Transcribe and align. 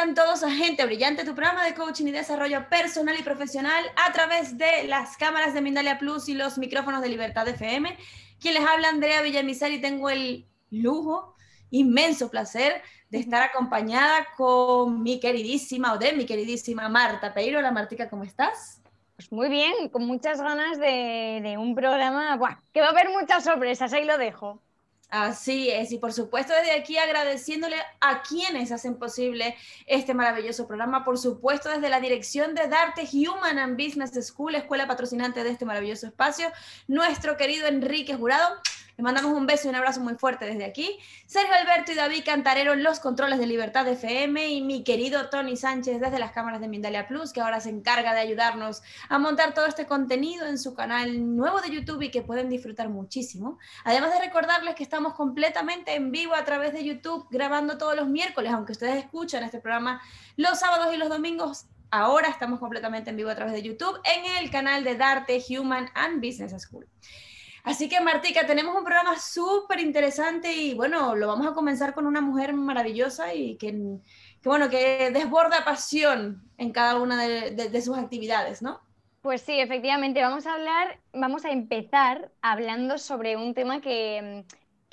Sean 0.00 0.14
todos 0.14 0.42
a 0.42 0.50
Gente 0.50 0.86
Brillante, 0.86 1.26
tu 1.26 1.34
programa 1.34 1.62
de 1.62 1.74
coaching 1.74 2.06
y 2.06 2.10
desarrollo 2.10 2.70
personal 2.70 3.14
y 3.18 3.22
profesional 3.22 3.84
a 3.96 4.10
través 4.12 4.56
de 4.56 4.84
las 4.84 5.18
cámaras 5.18 5.52
de 5.52 5.60
Mindalia 5.60 5.98
Plus 5.98 6.30
y 6.30 6.34
los 6.34 6.56
micrófonos 6.56 7.02
de 7.02 7.10
Libertad 7.10 7.46
FM. 7.46 7.98
Quien 8.40 8.54
les 8.54 8.66
habla, 8.66 8.88
Andrea 8.88 9.20
Villamizar, 9.20 9.70
y 9.70 9.78
tengo 9.78 10.08
el 10.08 10.46
lujo, 10.70 11.34
inmenso 11.68 12.30
placer 12.30 12.80
de 13.10 13.18
estar 13.18 13.42
acompañada 13.42 14.26
con 14.38 15.02
mi 15.02 15.20
queridísima, 15.20 15.92
o 15.92 15.98
de 15.98 16.14
mi 16.14 16.24
queridísima 16.24 16.88
Marta 16.88 17.34
Peiro. 17.34 17.58
Hola 17.58 17.70
Martica, 17.70 18.08
¿cómo 18.08 18.24
estás? 18.24 18.80
Pues 19.16 19.30
muy 19.30 19.50
bien, 19.50 19.90
con 19.90 20.06
muchas 20.06 20.40
ganas 20.40 20.78
de, 20.78 21.56
un 21.58 21.74
programa, 21.74 22.38
que 22.72 22.80
va 22.80 22.86
a 22.86 22.90
haber 22.90 23.10
muchas 23.10 23.44
sorpresas, 23.44 23.92
ahí 23.92 24.06
lo 24.06 24.16
dejo. 24.16 24.62
Así 25.10 25.68
es, 25.70 25.90
y 25.90 25.98
por 25.98 26.12
supuesto 26.12 26.52
desde 26.54 26.70
aquí 26.70 26.96
agradeciéndole 26.96 27.74
a 28.00 28.22
quienes 28.22 28.70
hacen 28.70 28.96
posible 28.96 29.56
este 29.86 30.14
maravilloso 30.14 30.68
programa, 30.68 31.04
por 31.04 31.18
supuesto 31.18 31.68
desde 31.68 31.88
la 31.88 31.98
dirección 31.98 32.54
de 32.54 32.68
Darte 32.68 33.08
Human 33.12 33.58
and 33.58 33.76
Business 33.76 34.12
School, 34.24 34.54
escuela 34.54 34.86
patrocinante 34.86 35.42
de 35.42 35.50
este 35.50 35.64
maravilloso 35.64 36.06
espacio, 36.06 36.46
nuestro 36.86 37.36
querido 37.36 37.66
Enrique 37.66 38.14
Jurado, 38.14 38.56
le 39.00 39.04
mandamos 39.04 39.32
un 39.32 39.46
beso 39.46 39.66
y 39.66 39.70
un 39.70 39.76
abrazo 39.76 40.02
muy 40.02 40.16
fuerte 40.16 40.44
desde 40.44 40.62
aquí. 40.62 40.98
Sergio 41.24 41.54
Alberto 41.54 41.90
y 41.90 41.94
David 41.94 42.22
Cantarero 42.22 42.74
en 42.74 42.82
los 42.82 43.00
controles 43.00 43.38
de 43.38 43.46
Libertad 43.46 43.88
FM 43.88 44.48
y 44.48 44.60
mi 44.60 44.84
querido 44.84 45.30
Tony 45.30 45.56
Sánchez 45.56 46.00
desde 46.00 46.18
las 46.18 46.32
cámaras 46.32 46.60
de 46.60 46.68
Mindalia 46.68 47.08
Plus, 47.08 47.32
que 47.32 47.40
ahora 47.40 47.60
se 47.60 47.70
encarga 47.70 48.12
de 48.12 48.20
ayudarnos 48.20 48.82
a 49.08 49.18
montar 49.18 49.54
todo 49.54 49.64
este 49.64 49.86
contenido 49.86 50.46
en 50.46 50.58
su 50.58 50.74
canal 50.74 51.34
nuevo 51.34 51.62
de 51.62 51.70
YouTube 51.70 52.02
y 52.02 52.10
que 52.10 52.20
pueden 52.20 52.50
disfrutar 52.50 52.90
muchísimo. 52.90 53.58
Además 53.84 54.12
de 54.12 54.20
recordarles 54.20 54.74
que 54.74 54.82
estamos 54.82 55.14
completamente 55.14 55.94
en 55.94 56.12
vivo 56.12 56.34
a 56.34 56.44
través 56.44 56.74
de 56.74 56.84
YouTube 56.84 57.26
grabando 57.30 57.78
todos 57.78 57.96
los 57.96 58.06
miércoles, 58.06 58.52
aunque 58.52 58.72
ustedes 58.72 58.96
escuchan 58.96 59.44
este 59.44 59.60
programa 59.60 60.02
los 60.36 60.58
sábados 60.58 60.92
y 60.92 60.98
los 60.98 61.08
domingos 61.08 61.64
ahora 61.90 62.28
estamos 62.28 62.60
completamente 62.60 63.08
en 63.08 63.16
vivo 63.16 63.30
a 63.30 63.34
través 63.34 63.54
de 63.54 63.62
YouTube 63.62 63.98
en 64.04 64.44
el 64.44 64.50
canal 64.50 64.84
de 64.84 64.96
Darte 64.96 65.42
Human 65.48 65.88
and 65.94 66.22
Business 66.22 66.52
School. 66.60 66.86
Así 67.62 67.88
que 67.88 68.00
Martica, 68.00 68.46
tenemos 68.46 68.74
un 68.74 68.84
programa 68.84 69.18
súper 69.18 69.80
interesante 69.80 70.52
y 70.52 70.74
bueno, 70.74 71.14
lo 71.14 71.26
vamos 71.26 71.46
a 71.46 71.52
comenzar 71.52 71.94
con 71.94 72.06
una 72.06 72.20
mujer 72.20 72.54
maravillosa 72.54 73.34
y 73.34 73.56
que, 73.56 73.98
bueno, 74.44 74.70
que 74.70 75.10
desborda 75.10 75.64
pasión 75.64 76.42
en 76.56 76.72
cada 76.72 76.98
una 76.98 77.22
de, 77.22 77.82
sus 77.82 77.98
actividades, 77.98 78.62
¿no? 78.62 78.80
Pues 79.22 79.42
sí, 79.42 79.60
efectivamente, 79.60 80.22
vamos 80.22 80.46
a 80.46 80.54
hablar, 80.54 80.98
vamos 81.12 81.44
a 81.44 81.50
empezar 81.50 82.30
hablando 82.40 82.96
sobre 82.96 83.36
un 83.36 83.52
tema 83.52 83.82
que, 83.82 84.44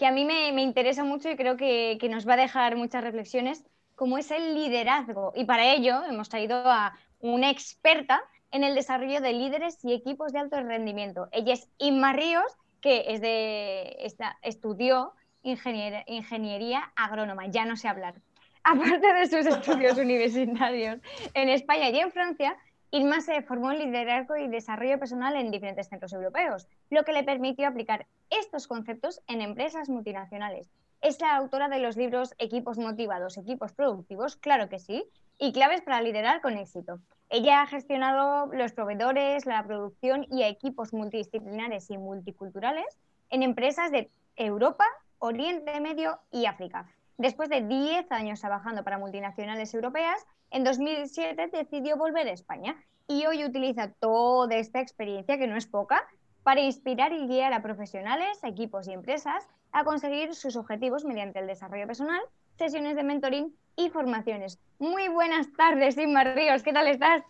a 0.02 0.12
mí 0.12 0.26
me, 0.26 0.62
interesa 0.62 1.06
mucho 1.06 1.30
y 1.30 1.38
creo 1.38 1.56
que, 1.56 1.98
que 2.00 2.10
nos 2.10 2.28
va 2.28 2.34
a 2.34 2.38
dejar 2.38 2.76
muchas 2.76 3.04
reflexiones, 3.04 3.64
como 3.96 4.18
es 4.18 4.30
el 4.32 4.54
liderazgo. 4.54 5.32
Y 5.36 5.46
para 5.46 5.74
ello 5.74 6.04
hemos 6.04 6.28
traído 6.28 6.58
a 6.58 6.98
una 7.20 7.50
experta 7.50 8.22
en 8.52 8.64
el 8.64 8.76
desarrollo 8.76 9.22
de 9.22 9.34
líderes 9.34 9.84
y 9.84 9.94
equipos 9.94 10.32
de 10.34 10.40
alto 10.40 10.62
rendimiento. 10.62 11.28
Ella 11.32 11.54
es 11.54 11.68
Inma 11.78 12.14
Ríos, 12.14 12.58
que 12.82 13.06
es 13.08 13.22
de, 13.22 13.98
estudió 14.42 15.14
ingeniería 15.44 16.92
agrónoma, 16.96 17.48
ya 17.48 17.66
no 17.66 17.76
sé 17.78 17.88
hablar. 17.88 18.16
Aparte 18.64 19.14
de 19.14 19.28
sus 19.28 19.46
estudios 19.46 19.98
universitarios 19.98 21.00
en 21.34 21.50
España 21.50 21.90
y 21.90 22.00
en 22.00 22.12
Francia, 22.12 22.58
Inma 22.92 23.22
se 23.22 23.42
formó 23.42 23.72
en 23.72 23.80
liderazgo 23.80 24.38
y 24.38 24.48
desarrollo 24.48 24.98
personal 24.98 25.36
en 25.36 25.52
diferentes 25.52 25.90
centros 25.90 26.14
europeos, 26.14 26.68
lo 26.90 27.04
que 27.04 27.12
le 27.12 27.24
permitió 27.24 27.68
aplicar 27.68 28.08
estos 28.30 28.68
conceptos 28.68 29.22
en 29.28 29.42
empresas 29.42 29.90
multinacionales. 29.90 30.70
Es 31.02 31.22
la 31.22 31.36
autora 31.36 31.70
de 31.70 31.80
los 31.80 31.96
libros 31.96 32.34
Equipos 32.40 32.78
motivados, 32.78 33.38
equipos 33.38 33.72
productivos, 33.72 34.36
claro 34.36 34.68
que 34.68 34.80
sí, 34.80 35.06
y 35.38 35.54
claves 35.54 35.82
para 35.82 36.02
liderar 36.02 36.42
con 36.42 36.58
éxito. 36.58 37.00
Ella 37.30 37.62
ha 37.62 37.68
gestionado 37.68 38.48
los 38.54 38.74
proveedores, 38.74 39.46
la 39.46 39.64
producción 39.66 40.26
y 40.32 40.44
equipos 40.44 40.94
multidisciplinares 40.94 41.90
y 41.92 41.98
multiculturales 41.98 42.98
en 43.30 43.44
empresas 43.44 43.92
de 43.92 44.10
Europa, 44.36 44.86
Oriente 45.20 45.80
Medio 45.80 46.20
y 46.32 46.46
África. 46.46 46.88
Después 47.18 47.50
de 47.50 47.62
10 47.62 48.12
años 48.12 48.40
trabajando 48.40 48.84
para 48.84 48.98
multinacionales 48.98 49.74
europeas, 49.74 50.26
en 50.52 50.64
2007 50.64 51.50
decidió 51.52 51.98
volver 51.98 52.28
a 52.28 52.32
España 52.32 52.76
y 53.08 53.26
hoy 53.26 53.44
utiliza 53.44 53.92
toda 54.00 54.56
esta 54.56 54.82
experiencia, 54.82 55.38
que 55.38 55.48
no 55.48 55.58
es 55.58 55.68
poca, 55.68 56.08
para 56.48 56.62
inspirar 56.62 57.12
y 57.12 57.28
guiar 57.28 57.52
a 57.52 57.62
profesionales, 57.62 58.42
equipos 58.42 58.88
y 58.88 58.94
empresas 58.94 59.46
a 59.74 59.84
conseguir 59.84 60.34
sus 60.34 60.56
objetivos 60.56 61.04
mediante 61.04 61.40
el 61.40 61.46
desarrollo 61.46 61.86
personal, 61.86 62.22
sesiones 62.58 62.96
de 62.96 63.04
mentoring 63.04 63.54
y 63.76 63.90
formaciones. 63.90 64.58
Muy 64.80 65.10
buenas 65.10 65.52
tardes, 65.58 65.98
Inma 65.98 66.24
Ríos, 66.24 66.64
¿qué 66.64 66.72
tal 66.72 66.88
estás? 66.88 67.22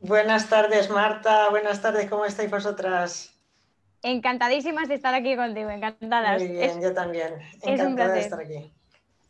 Buenas 0.00 0.48
tardes, 0.48 0.90
Marta. 0.90 1.50
Buenas 1.50 1.82
tardes, 1.82 2.10
¿cómo 2.10 2.24
estáis 2.24 2.50
vosotras? 2.50 3.32
Encantadísimas 4.02 4.88
de 4.88 4.94
estar 4.94 5.14
aquí 5.14 5.36
contigo, 5.36 5.70
encantadas. 5.70 6.42
Muy 6.42 6.50
bien, 6.50 6.82
yo 6.82 6.92
también. 6.92 7.32
Encantada 7.62 8.14
de 8.14 8.20
estar 8.22 8.40
aquí. 8.40 8.72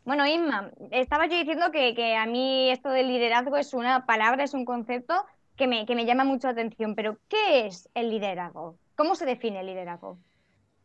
Bueno, 0.05 0.25
Inma, 0.25 0.71
estaba 0.89 1.27
yo 1.27 1.37
diciendo 1.37 1.69
que, 1.71 2.15
a 2.15 2.25
mí 2.25 2.71
esto 2.71 2.89
del 2.89 3.09
liderazgo 3.09 3.57
es 3.57 3.75
una 3.75 4.07
palabra, 4.07 4.43
es 4.43 4.55
un 4.55 4.65
concepto 4.65 5.23
que 5.55 5.67
me, 5.67 5.85
que 5.85 5.93
me 5.93 6.05
llama 6.05 6.23
mucho 6.23 6.47
la 6.47 6.53
atención, 6.53 6.95
pero 6.95 7.19
¿qué 7.29 7.67
es 7.67 7.87
el 7.93 8.09
liderazgo? 8.09 8.79
¿Cómo 8.95 9.15
se 9.15 9.25
define 9.25 9.59
el 9.59 9.67
liderazgo? 9.67 10.17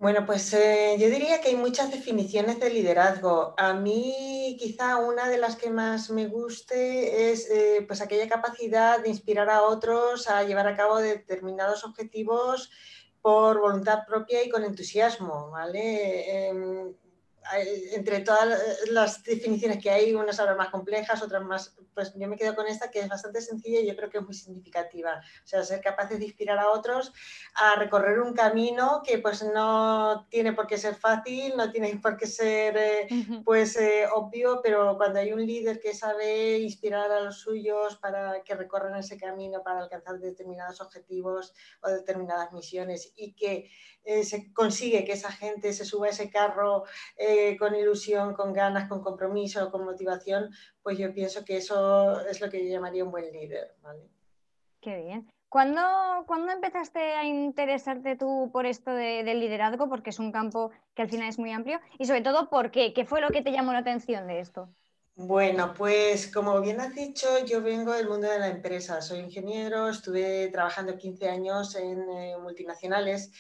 Bueno, 0.01 0.25
pues 0.25 0.55
eh, 0.55 0.97
yo 0.99 1.11
diría 1.11 1.43
que 1.43 1.49
hay 1.49 1.57
muchas 1.57 1.91
definiciones 1.91 2.59
de 2.59 2.71
liderazgo. 2.71 3.55
A 3.59 3.75
mí 3.75 4.57
quizá 4.59 4.97
una 4.97 5.29
de 5.29 5.37
las 5.37 5.57
que 5.57 5.69
más 5.69 6.09
me 6.09 6.27
guste 6.27 7.31
es 7.31 7.51
eh, 7.51 7.85
pues 7.87 8.01
aquella 8.01 8.27
capacidad 8.27 9.01
de 9.01 9.11
inspirar 9.11 9.51
a 9.51 9.63
otros 9.63 10.27
a 10.29 10.43
llevar 10.43 10.67
a 10.69 10.77
cabo 10.77 10.99
determinados 11.01 11.85
objetivos 11.85 12.71
por 13.21 13.61
voluntad 13.61 14.07
propia 14.07 14.43
y 14.43 14.49
con 14.49 14.65
entusiasmo, 14.65 15.51
¿vale? 15.51 16.49
Em, 16.49 16.95
entre 17.93 18.21
todas 18.21 18.59
las 18.91 19.23
definiciones 19.23 19.83
que 19.83 19.91
hay, 19.91 20.15
unas 20.15 20.39
ahora 20.41 20.55
más 20.55 20.71
complejas, 20.71 21.23
otras 21.23 21.43
más, 21.43 21.75
pues 21.95 22.13
yo 22.15 22.29
me 22.29 22.37
quedo 22.37 22.55
con 22.55 22.67
esta 22.67 22.91
que 22.91 23.01
es 23.01 23.09
bastante 23.09 23.41
sencilla 23.41 23.81
y 23.81 23.87
yo 23.87 23.97
creo 23.97 24.11
que 24.11 24.19
es 24.19 24.25
muy 24.25 24.35
significativa. 24.35 25.21
O 25.45 25.47
sea, 25.47 25.63
ser 25.63 25.81
capaces 25.81 26.19
de 26.19 26.27
inspirar 26.27 26.59
a 26.59 26.71
otros 26.71 27.13
a 27.55 27.77
recorrer 27.77 28.21
un 28.21 28.35
camino 28.35 29.03
que 29.05 29.19
pues 29.19 29.43
no 29.43 30.27
tiene 30.31 30.53
por 30.53 30.67
qué 30.67 30.79
ser 30.79 30.95
fácil, 30.95 31.57
no 31.57 31.71
tiene 31.71 31.97
por 32.03 32.17
qué 32.17 32.27
ser 32.27 32.77
eh, 32.77 33.09
pues 33.45 33.77
eh, 33.77 34.07
obvio, 34.13 34.61
pero 34.63 34.97
cuando 34.97 35.21
hay 35.21 35.33
un 35.33 35.45
líder 35.45 35.81
que 35.81 35.95
sabe 35.95 36.59
inspirar 36.59 37.11
a 37.11 37.21
los 37.21 37.41
suyos 37.41 37.97
para 37.97 38.43
que 38.43 38.55
recorran 38.55 38.97
ese 38.97 39.17
camino 39.17 39.63
para 39.63 39.81
alcanzar 39.81 40.19
determinados 40.19 40.81
objetivos 40.81 41.53
o 41.83 41.89
determinadas 41.89 42.53
misiones 42.53 43.13
y 43.17 43.33
que 43.35 43.71
eh, 44.05 44.25
se 44.25 44.53
consigue 44.53 45.05
que 45.05 45.13
esa 45.13 45.31
gente 45.31 45.73
se 45.73 45.85
suba 45.85 46.07
a 46.07 46.11
ese 46.11 46.31
carro 46.31 46.85
eh, 47.17 47.40
con 47.59 47.75
ilusión, 47.75 48.35
con 48.35 48.53
ganas, 48.53 48.89
con 48.89 49.03
compromiso, 49.03 49.71
con 49.71 49.85
motivación, 49.85 50.51
pues 50.83 50.99
yo 50.99 51.13
pienso 51.13 51.45
que 51.45 51.57
eso 51.57 52.21
es 52.27 52.41
lo 52.41 52.49
que 52.49 52.65
yo 52.65 52.71
llamaría 52.71 53.05
un 53.05 53.11
buen 53.11 53.31
líder. 53.33 53.77
Qué 54.81 54.97
bien. 55.03 55.31
¿Cuándo, 55.51 55.83
empezaste 56.53 57.01
a 57.01 57.25
interesarte 57.25 58.15
tú 58.15 58.51
por 58.53 58.67
esto 58.67 58.93
del 58.93 59.41
liderazgo? 59.41 59.89
Porque 59.89 60.11
es 60.11 60.21
un 60.21 60.31
campo 60.31 60.71
que 60.95 61.03
al 61.03 61.11
final 61.11 61.29
es 61.29 61.41
muy 61.41 61.51
amplio. 61.51 61.81
Y 61.99 62.07
sobre 62.07 62.23
todo, 62.23 62.49
¿por 62.49 62.71
qué? 62.71 62.95
¿Qué 62.95 63.05
fue 63.05 63.21
lo 63.21 63.31
que 63.31 63.43
te 63.43 63.51
llamó 63.51 63.73
la 63.73 63.81
atención 63.81 64.29
de 64.29 64.39
esto? 64.39 64.69
Bueno, 65.17 65.75
pues 65.77 66.33
como 66.33 66.61
bien 66.61 66.81
has 66.81 66.95
dicho, 66.95 67.27
yo 67.45 67.61
vengo 67.63 67.93
del 67.93 68.09
mundo 68.09 68.31
de 68.31 68.39
la 68.39 68.49
empresa. 68.49 69.03
Soy 69.03 69.19
ingeniero, 69.19 69.89
estuve 69.89 70.49
trabajando 70.49 70.97
15 70.97 71.29
años 71.29 71.75
en 71.75 72.09
eh, 72.09 72.37
multinacionales 72.41 73.33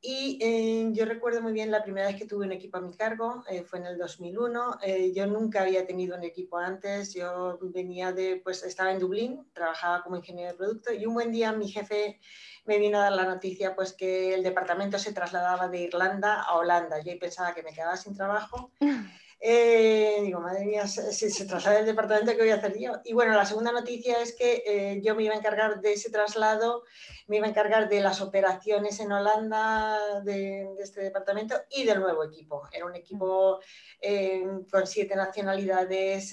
y 0.00 0.38
eh, 0.40 0.88
yo 0.92 1.04
recuerdo 1.04 1.42
muy 1.42 1.52
bien 1.52 1.70
la 1.70 1.82
primera 1.82 2.06
vez 2.06 2.16
que 2.16 2.26
tuve 2.26 2.46
un 2.46 2.52
equipo 2.52 2.78
a 2.78 2.80
mi 2.80 2.94
cargo, 2.94 3.44
eh, 3.48 3.64
fue 3.64 3.78
en 3.80 3.86
el 3.86 3.98
2001. 3.98 4.78
yo 5.14 5.26
nunca 5.26 5.62
había 5.62 5.86
tenido 5.86 6.16
un 6.16 6.24
equipo 6.24 6.58
antes, 6.58 7.14
yo 7.14 7.58
venía 7.60 8.12
de, 8.12 8.40
pues 8.42 8.62
estaba 8.62 8.92
en 8.92 9.00
Dublín, 9.00 9.46
trabajaba 9.52 10.02
como 10.02 10.16
ingeniero 10.16 10.52
de 10.52 10.58
producto 10.58 10.92
y 10.92 11.06
un 11.06 11.14
buen 11.14 11.32
día 11.32 11.52
mi 11.52 11.68
jefe 11.68 12.20
me 12.64 12.78
vino 12.78 12.98
a 12.98 13.04
dar 13.04 13.12
la 13.12 13.24
noticia 13.24 13.74
pues 13.74 13.94
que 13.94 14.34
el 14.34 14.42
departamento 14.42 14.98
se 14.98 15.12
trasladaba 15.12 15.68
de 15.68 15.80
Irlanda 15.80 16.42
a 16.42 16.54
Holanda. 16.54 17.00
Yo 17.02 17.18
pensaba 17.18 17.54
que 17.54 17.62
me 17.62 17.72
quedaba 17.72 17.96
sin 17.96 18.14
trabajo. 18.14 18.72
Eh, 19.40 20.18
digo, 20.22 20.40
madre 20.40 20.64
mía, 20.64 20.86
si 20.88 21.30
se 21.30 21.46
traslada 21.46 21.78
el 21.78 21.86
departamento, 21.86 22.32
¿qué 22.32 22.38
voy 22.38 22.50
a 22.50 22.56
hacer 22.56 22.76
yo? 22.76 22.94
Y 23.04 23.12
bueno, 23.12 23.34
la 23.34 23.46
segunda 23.46 23.70
noticia 23.70 24.20
es 24.20 24.34
que 24.34 24.62
eh, 24.66 25.00
yo 25.02 25.14
me 25.14 25.22
iba 25.22 25.34
a 25.34 25.38
encargar 25.38 25.80
de 25.80 25.92
ese 25.92 26.10
traslado, 26.10 26.82
me 27.28 27.36
iba 27.36 27.46
a 27.46 27.50
encargar 27.50 27.88
de 27.88 28.00
las 28.00 28.20
operaciones 28.20 28.98
en 28.98 29.12
Holanda 29.12 30.20
de, 30.22 30.68
este 30.80 31.02
departamento 31.02 31.54
y 31.70 31.84
del 31.84 32.00
nuevo 32.00 32.24
equipo. 32.24 32.68
Era 32.72 32.86
un 32.86 32.96
equipo 32.96 33.60
eh, 34.00 34.44
con 34.70 34.86
siete 34.86 35.14
nacionalidades 35.14 36.32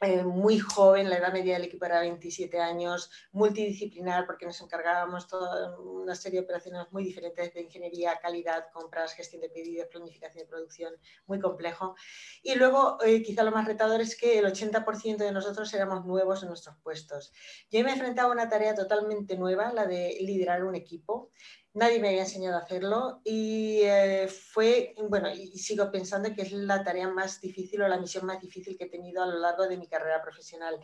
eh, 0.00 0.22
muy 0.24 0.58
joven, 0.58 1.08
la 1.08 1.16
edad 1.16 1.32
media 1.32 1.54
del 1.54 1.64
equipo 1.64 1.86
era 1.86 2.00
27 2.00 2.60
años, 2.60 3.10
multidisciplinar 3.32 4.26
porque 4.26 4.44
nos 4.44 4.60
encargábamos 4.60 5.26
toda 5.26 5.78
una 5.80 6.14
serie 6.14 6.40
de 6.40 6.44
operaciones 6.44 6.86
muy 6.90 7.02
diferentes 7.02 7.54
de 7.54 7.62
ingeniería, 7.62 8.18
calidad, 8.20 8.66
compras, 8.74 9.14
gestión 9.14 9.40
de 9.40 9.48
pedidos, 9.48 9.88
planificación 9.88 10.44
de 10.44 10.48
producción, 10.48 10.92
muy 11.26 11.40
complejo. 11.40 11.94
Y 12.42 12.56
luego, 12.56 12.98
eh, 13.02 13.22
quizá 13.22 13.42
lo 13.42 13.52
más 13.52 13.66
retador 13.66 14.02
es 14.02 14.16
que 14.16 14.38
el 14.38 14.44
80% 14.44 15.16
de 15.24 15.32
nosotros 15.32 15.72
éramos 15.72 16.04
nuevos 16.04 16.42
en 16.42 16.48
nuestros 16.48 16.76
puestos. 16.82 17.32
Yo 17.70 17.82
me 17.82 17.92
enfrentaba 17.92 18.28
a 18.28 18.32
una 18.32 18.50
tarea 18.50 18.74
totalmente 18.74 19.38
nueva, 19.38 19.72
la 19.72 19.86
de 19.86 20.18
liderar 20.20 20.62
un 20.64 20.74
equipo 20.74 21.30
nadie 21.76 22.00
me 22.00 22.08
había 22.08 22.22
enseñado 22.22 22.56
a 22.56 22.60
hacerlo 22.60 23.20
y 23.22 23.80
eh, 23.82 24.28
fue, 24.28 24.94
bueno, 25.08 25.30
y 25.30 25.46
sigo 25.58 25.90
pensando 25.90 26.34
que 26.34 26.42
es 26.42 26.52
la 26.52 26.82
tarea 26.82 27.08
más 27.08 27.38
difícil 27.38 27.82
o 27.82 27.88
la 27.88 27.98
misión 27.98 28.24
más 28.24 28.40
difícil 28.40 28.78
que 28.78 28.84
he 28.84 28.88
tenido 28.88 29.22
a 29.22 29.26
lo 29.26 29.38
largo 29.38 29.68
de 29.68 29.76
mi 29.76 29.86
carrera 29.86 30.22
profesional. 30.22 30.80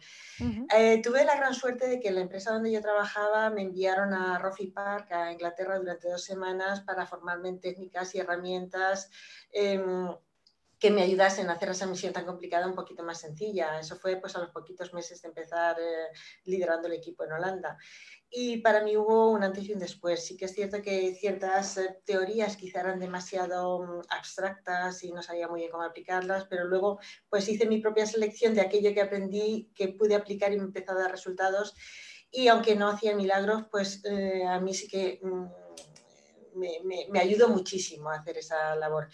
Eh, 0.77 1.01
tuve 1.03 1.25
la 1.25 1.37
gran 1.37 1.55
suerte 1.55 1.89
de 1.89 1.99
que 1.99 2.11
la 2.11 2.21
empresa 2.21 2.53
donde 2.53 2.71
yo 2.71 2.83
trabajaba 2.83 3.49
me 3.49 3.63
enviaron 3.63 4.13
a 4.13 4.39
Roffy 4.39 4.67
Park, 4.67 5.11
a 5.13 5.33
Inglaterra, 5.33 5.79
durante 5.79 6.11
dos 6.11 6.23
semanas 6.23 6.83
para 6.83 7.07
formarme 7.07 7.49
en 7.49 7.61
técnicas 7.61 8.15
y 8.15 8.19
herramientas. 8.19 9.11
Em, 9.51 10.15
que 10.83 10.91
me 10.91 11.03
ayudasen 11.03 11.49
a 11.49 11.53
hacer 11.53 11.69
esa 11.69 11.87
misión 11.87 12.13
tan 12.13 12.27
complicada 12.27 12.67
un 12.67 12.75
poquito 12.75 13.05
más 13.05 13.21
sencilla. 13.21 13.79
Eso 13.79 13.95
fue 13.95 14.17
pues 14.17 14.35
a 14.35 14.41
los 14.41 14.51
poquitos 14.51 14.93
meses 14.93 15.23
de 15.23 15.29
empezar 15.29 15.77
eh, 15.79 16.09
liderando 16.43 16.89
el 16.89 16.95
equipo 16.95 17.23
en 17.23 17.31
Holanda 17.31 17.79
y 18.35 18.57
para 18.57 18.83
mí 18.83 18.97
hubo 18.97 19.31
un 19.31 19.45
antes 19.45 19.69
y 19.69 19.75
un 19.75 19.79
después. 19.79 20.27
Sí 20.27 20.37
que 20.37 20.47
es 20.47 20.55
cierto 20.55 20.83
que 20.83 21.15
ciertas 21.15 21.77
eh, 21.77 22.01
teorías 22.05 22.57
quizá 22.57 22.81
eran 22.81 22.99
demasiado 22.99 23.81
mm, 23.81 24.01
abstractas 24.09 25.05
y 25.05 25.13
no 25.13 25.23
sabía 25.23 25.47
muy 25.47 25.61
bien 25.61 25.71
cómo 25.71 25.85
aplicarlas, 25.85 26.47
pero 26.47 26.65
luego 26.65 26.99
pues 27.29 27.49
hice 27.49 27.67
mi 27.67 27.79
propia 27.79 28.05
selección 28.05 28.53
de 28.53 28.63
aquello 28.63 28.93
que 28.93 29.03
aprendí, 29.03 29.71
que 29.77 29.87
pude 29.87 30.17
aplicar 30.17 30.53
y 30.53 30.57
me 30.57 30.65
empezó 30.65 30.93
a 30.93 31.03
dar 31.03 31.13
resultados. 31.13 31.77
Y 32.33 32.49
aunque 32.49 32.75
no 32.75 32.89
hacía 32.89 33.15
milagros, 33.15 33.67
pues 33.71 34.03
eh, 34.05 34.45
a 34.45 34.59
mí 34.59 34.75
sí 34.75 34.89
que 34.89 35.21
mm, 35.23 35.62
me, 36.55 36.81
me, 36.85 37.07
me 37.11 37.21
ayudó 37.21 37.49
muchísimo 37.49 38.11
a 38.11 38.17
hacer 38.17 38.39
esa 38.39 38.75
labor. 38.77 39.09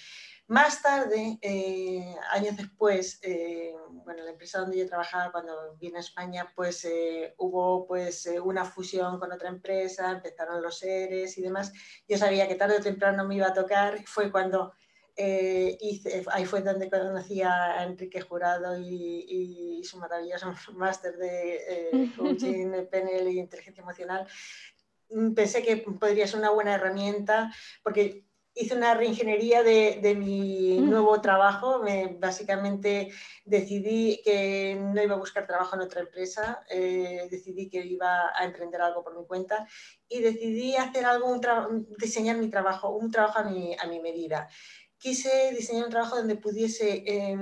Más 0.49 0.81
tarde, 0.81 1.39
eh, 1.43 2.17
años 2.31 2.57
después, 2.57 3.21
eh, 3.23 3.75
bueno, 4.03 4.25
la 4.25 4.31
empresa 4.31 4.61
donde 4.61 4.79
yo 4.79 4.87
trabajaba 4.87 5.31
cuando 5.31 5.77
vine 5.79 5.99
a 5.99 6.01
España, 6.01 6.51
pues 6.57 6.87
eh, 6.87 7.35
hubo 7.37 7.87
pues 7.87 8.27
una 8.43 8.65
fusión 8.65 9.21
con 9.21 9.31
otra 9.31 9.51
empresa, 9.51 10.11
empezaron 10.11 10.63
los 10.63 10.79
seres 10.79 11.37
y 11.37 11.43
demás. 11.43 11.71
Yo 12.09 12.17
sabía 12.17 12.49
que 12.49 12.55
tarde 12.55 12.79
o 12.79 12.81
temprano 12.81 13.27
me 13.27 13.35
iba 13.35 13.49
a 13.49 13.53
tocar. 13.53 14.03
Fue 14.07 14.33
cuando 14.33 14.73
hice, 15.19 16.25
ahí 16.31 16.47
fue 16.47 16.63
donde 16.63 16.89
conocí 16.89 17.43
a 17.43 17.83
Enrique 17.83 18.23
Jurado 18.23 18.79
y, 18.79 19.83
su 19.85 19.99
maravilloso 19.99 20.51
máster 20.73 21.15
de 21.19 22.11
coaching, 22.17 22.87
PNL 22.91 23.29
y 23.31 23.39
inteligencia 23.39 23.83
emocional. 23.83 24.27
Pensé 25.35 25.63
que 25.63 25.77
podría 25.77 26.27
ser 26.27 26.39
una 26.39 26.51
buena 26.51 26.75
herramienta 26.75 27.53
porque 27.83 28.29
hice 28.59 28.75
una 28.75 28.95
reingeniería 28.95 29.63
de, 29.63 30.01
de 30.03 30.15
mi 30.15 30.79
mm. 30.81 30.91
nuevo 30.91 31.21
trabajo. 31.21 31.79
Me, 31.83 32.17
básicamente 32.19 33.13
decidí 33.45 34.21
que 34.25 34.77
no 34.79 35.03
iba 35.03 35.15
a 35.15 35.19
buscar 35.19 35.47
trabajo 35.47 35.77
en 35.77 35.83
otra 35.83 36.01
empresa, 36.01 36.65
eh, 36.69 37.29
decidí 37.31 37.71
que 37.71 37.85
iba 37.85 38.33
a 38.35 38.45
emprender 38.45 38.81
algo 38.81 39.03
por 39.05 39.17
mi 39.17 39.25
cuenta 39.27 39.67
y 40.09 40.21
decidí 40.21 40.77
hacer 40.77 41.05
algo, 41.05 41.29
un 41.29 41.87
diseñar 41.99 42.37
mi 42.37 42.49
trabajo, 42.49 42.91
un 42.91 43.11
trabajo 43.11 43.39
a 43.39 43.45
mi, 43.45 43.77
a 43.79 43.87
mi 43.87 44.01
medida. 44.01 44.49
Quise 44.99 45.53
diseñar 45.53 45.85
un 45.85 45.91
trabajo 45.91 46.17
donde 46.17 46.37
pudiese... 46.37 47.05
Eh, 47.07 47.37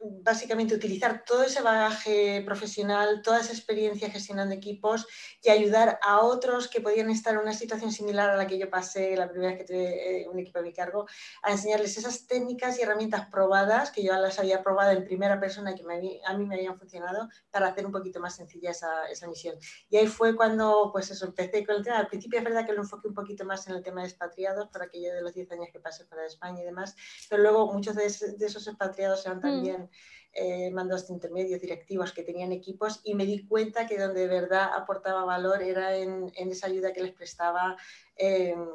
básicamente 0.00 0.74
utilizar 0.74 1.24
todo 1.24 1.42
ese 1.42 1.62
bagaje 1.62 2.42
profesional, 2.44 3.20
toda 3.22 3.40
esa 3.40 3.52
experiencia 3.52 4.10
gestionando 4.10 4.54
equipos 4.54 5.06
y 5.42 5.50
ayudar 5.50 5.98
a 6.02 6.20
otros 6.20 6.68
que 6.68 6.80
podían 6.80 7.10
estar 7.10 7.34
en 7.34 7.40
una 7.40 7.52
situación 7.52 7.92
similar 7.92 8.30
a 8.30 8.36
la 8.36 8.46
que 8.46 8.58
yo 8.58 8.70
pasé 8.70 9.16
la 9.16 9.28
primera 9.28 9.52
vez 9.52 9.58
que 9.58 9.72
tuve 9.72 10.22
eh, 10.22 10.28
un 10.28 10.38
equipo 10.38 10.58
a 10.58 10.62
mi 10.62 10.72
cargo, 10.72 11.06
a 11.42 11.52
enseñarles 11.52 11.98
esas 11.98 12.26
técnicas 12.26 12.78
y 12.78 12.82
herramientas 12.82 13.28
probadas 13.30 13.90
que 13.90 14.02
yo 14.02 14.12
las 14.14 14.38
había 14.38 14.62
probado 14.62 14.92
en 14.92 15.04
primera 15.04 15.38
persona 15.38 15.74
que 15.74 15.82
a 16.24 16.34
mí 16.34 16.46
me 16.46 16.54
habían 16.54 16.78
funcionado 16.78 17.28
para 17.50 17.68
hacer 17.68 17.84
un 17.84 17.92
poquito 17.92 18.20
más 18.20 18.36
sencilla 18.36 18.70
esa, 18.70 19.06
esa 19.08 19.26
misión. 19.28 19.56
Y 19.88 19.96
ahí 19.96 20.06
fue 20.06 20.34
cuando 20.34 20.90
pues 20.92 21.10
eso, 21.10 21.26
empecé 21.26 21.64
con 21.64 21.76
el 21.76 21.84
tema. 21.84 21.98
Al 21.98 22.08
principio 22.08 22.38
es 22.38 22.44
verdad 22.44 22.66
que 22.66 22.72
lo 22.72 22.82
enfoqué 22.82 23.08
un 23.08 23.14
poquito 23.14 23.44
más 23.44 23.66
en 23.66 23.74
el 23.74 23.82
tema 23.82 24.02
de 24.02 24.08
expatriados, 24.08 24.68
por 24.68 24.82
aquello 24.82 25.14
de 25.14 25.22
los 25.22 25.34
10 25.34 25.52
años 25.52 25.68
que 25.72 25.80
pasé 25.80 26.04
fuera 26.04 26.22
de 26.22 26.28
España 26.28 26.62
y 26.62 26.64
demás, 26.64 26.96
pero 27.28 27.42
luego 27.42 27.72
muchos 27.72 27.94
de, 27.94 28.06
esos 28.06 28.66
expatriados 28.66 29.24
eran 29.26 29.38
mm. 29.38 29.89
Eh, 30.32 30.70
mandos 30.70 31.10
intermedios, 31.10 31.60
directivos 31.60 32.12
que 32.12 32.22
tenían 32.22 32.52
equipos 32.52 33.00
y 33.02 33.14
me 33.14 33.26
di 33.26 33.46
cuenta 33.46 33.86
que 33.86 33.98
donde 33.98 34.20
de 34.20 34.28
verdad 34.28 34.70
aportaba 34.74 35.24
valor 35.24 35.62
era 35.62 35.96
en, 35.96 36.30
esa 36.36 36.68
ayuda 36.68 36.92
que 36.92 37.02
les 37.02 37.12
prestaba 37.12 37.76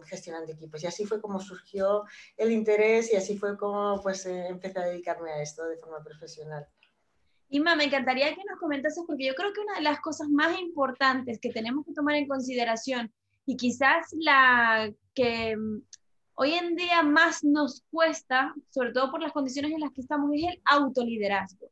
gestionando 0.05 0.51
equipos. 0.51 0.83
Y 0.83 0.87
así 0.87 1.05
fue 1.05 1.21
como 1.21 1.39
surgió 1.39 2.03
el 2.35 2.51
interés 2.51 3.13
y 3.13 3.15
así 3.15 3.37
fue 3.37 3.57
como 3.57 4.01
pues, 4.01 4.25
eh, 4.25 4.47
empecé 4.47 4.79
a 4.79 4.85
dedicarme 4.85 5.31
a 5.31 5.41
esto 5.41 5.63
de 5.65 5.77
forma 5.77 6.03
profesional. 6.03 6.67
Inma, 7.49 7.75
me 7.75 7.85
encantaría 7.85 8.33
que 8.33 8.43
nos 8.49 8.59
comentases, 8.59 9.03
porque 9.05 9.27
yo 9.27 9.35
creo 9.35 9.53
que 9.53 9.61
una 9.61 9.75
de 9.75 9.81
las 9.81 10.01
cosas 10.01 10.27
más 10.29 10.59
importantes 10.59 11.39
que 11.39 11.51
tenemos 11.51 11.85
que 11.85 11.93
tomar 11.93 12.15
en 12.15 12.27
consideración 12.27 13.13
y 13.45 13.55
quizás 13.55 14.07
la 14.19 14.91
que 15.13 15.55
hoy 16.35 16.53
en 16.53 16.75
día 16.75 17.01
más 17.03 17.43
nos 17.43 17.83
cuesta, 17.91 18.53
sobre 18.69 18.91
todo 18.91 19.11
por 19.11 19.21
las 19.21 19.31
condiciones 19.31 19.71
en 19.71 19.81
las 19.81 19.91
que 19.91 20.01
estamos, 20.01 20.31
es 20.33 20.43
el 20.43 20.61
autoliderazgo. 20.65 21.69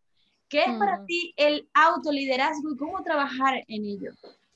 ¿Qué 0.50 0.64
es 0.64 0.78
para 0.78 1.00
mm. 1.00 1.06
ti 1.06 1.34
el 1.38 1.70
autoliderazgo 1.74 2.74
y 2.74 2.78
cómo 2.78 3.02
trabajar 3.04 3.64
en 3.68 3.86
ello? 3.86 4.12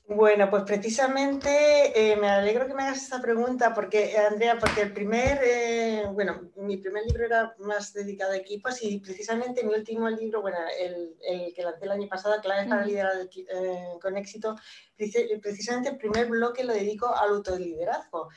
Bueno, 0.08 0.48
pues 0.48 0.62
precisamente 0.62 1.50
eh, 1.94 2.16
me 2.16 2.28
alegro 2.28 2.66
que 2.66 2.72
me 2.72 2.82
hagas 2.82 3.02
esta 3.02 3.20
pregunta 3.20 3.74
porque, 3.74 4.16
Andrea, 4.16 4.58
porque 4.58 4.80
el 4.80 4.94
primer, 4.94 5.38
eh, 5.44 6.04
bueno, 6.10 6.50
mi 6.56 6.78
primer 6.78 7.04
libro 7.04 7.26
era 7.26 7.54
más 7.58 7.92
dedicado 7.92 8.32
a 8.32 8.38
equipos 8.38 8.82
y 8.82 9.00
precisamente 9.00 9.62
mi 9.64 9.74
último 9.74 10.08
libro, 10.08 10.40
bueno, 10.40 10.56
el, 10.80 11.14
el 11.22 11.52
que 11.52 11.62
lancé 11.62 11.84
el 11.84 11.90
año 11.90 12.08
pasado, 12.08 12.40
Claves 12.40 12.68
para 12.68 12.86
liderar 12.86 13.12
eh, 13.20 13.98
con 14.00 14.16
éxito, 14.16 14.56
precisamente 14.96 15.90
el 15.90 15.98
primer 15.98 16.26
bloque 16.28 16.64
lo 16.64 16.72
dedico 16.72 17.14
al 17.14 17.30
autoliderazgo 17.30 18.30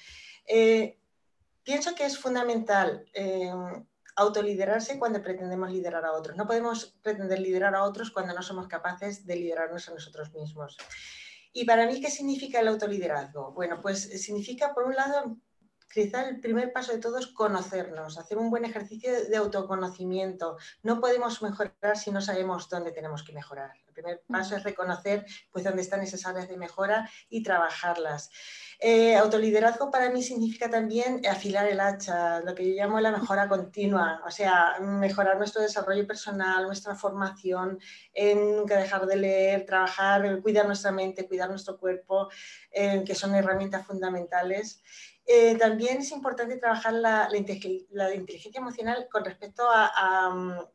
pienso 1.64 1.96
que 1.96 2.06
es 2.06 2.18
fundamental 2.18 3.06
eh, 3.14 3.52
autoliderarse 4.16 5.00
cuando 5.00 5.22
pretendemos 5.22 5.72
liderar 5.72 6.06
a 6.06 6.14
otros. 6.14 6.38
No 6.38 6.48
podemos 6.48 6.98
pretender 7.02 7.40
liderar 7.40 7.76
a 7.76 7.84
otros 7.84 8.12
cuando 8.12 8.34
no 8.34 8.42
somos 8.42 8.68
capaces 8.68 9.26
de 9.26 9.36
liderarnos 9.36 9.88
a 9.90 9.94
nosotros 9.94 10.32
mismos. 10.34 10.78
Y 11.54 11.66
para 11.66 11.86
mí, 11.86 12.00
¿qué 12.00 12.10
significa 12.10 12.60
el 12.60 12.68
autoliderazgo? 12.68 13.52
Bueno, 13.52 13.82
pues 13.82 14.02
significa, 14.24 14.74
por 14.74 14.84
un 14.84 14.96
lado, 14.96 15.38
quizá 15.94 16.28
el 16.28 16.40
primer 16.40 16.72
paso 16.72 16.92
de 16.92 17.00
todo 17.00 17.18
es 17.18 17.28
conocernos, 17.28 18.18
hacer 18.18 18.38
un 18.38 18.50
buen 18.50 18.66
ejercicio 18.66 19.12
de 19.30 19.38
autoconocimiento. 19.38 20.58
No 20.84 21.00
podemos 21.00 21.42
mejorar 21.42 21.98
si 21.98 22.12
no 22.12 22.22
sabemos 22.22 22.70
dónde 22.70 22.92
tenemos 22.92 23.24
que 23.24 23.34
mejorar. 23.34 23.72
El 23.88 23.94
primer 23.94 24.24
paso 24.28 24.56
es 24.56 24.64
reconocer 24.64 25.26
pues, 25.52 25.66
dónde 25.66 25.82
están 25.82 26.02
esas 26.02 26.26
áreas 26.26 26.48
de 26.48 26.58
mejora 26.58 27.10
y 27.30 27.44
trabajarlas. 27.44 28.30
Eh, 28.84 29.16
autoliderazgo 29.16 29.92
para 29.92 30.10
mí 30.10 30.24
significa 30.24 30.68
también 30.68 31.22
afilar 31.28 31.68
el 31.68 31.80
hacha, 31.80 32.40
lo 32.40 32.56
que 32.56 32.68
yo 32.68 32.74
llamo 32.74 33.00
la 33.00 33.12
mejora 33.12 33.48
continua, 33.48 34.24
o 34.26 34.32
sea, 34.32 34.80
mejorar 34.80 35.38
nuestro 35.38 35.62
desarrollo 35.62 36.08
personal, 36.08 36.64
nuestra 36.64 36.96
formación, 36.96 37.80
nunca 38.36 38.78
dejar 38.78 39.06
de 39.06 39.18
leer, 39.18 39.66
trabajar, 39.68 40.42
cuidar 40.42 40.66
nuestra 40.66 40.92
mente, 40.92 41.28
cuidar 41.28 41.50
nuestro 41.50 41.78
cuerpo, 41.78 42.30
eh, 42.72 43.04
que 43.06 43.14
son 43.14 43.36
herramientas 43.36 43.86
fundamentales. 43.86 44.82
Eh, 45.34 45.56
también 45.58 46.00
es 46.00 46.12
importante 46.12 46.58
trabajar 46.58 46.92
la, 46.94 47.30
inteligencia 47.34 48.60
emocional 48.60 49.08
con 49.10 49.24
respecto 49.24 49.64
a 49.70 50.68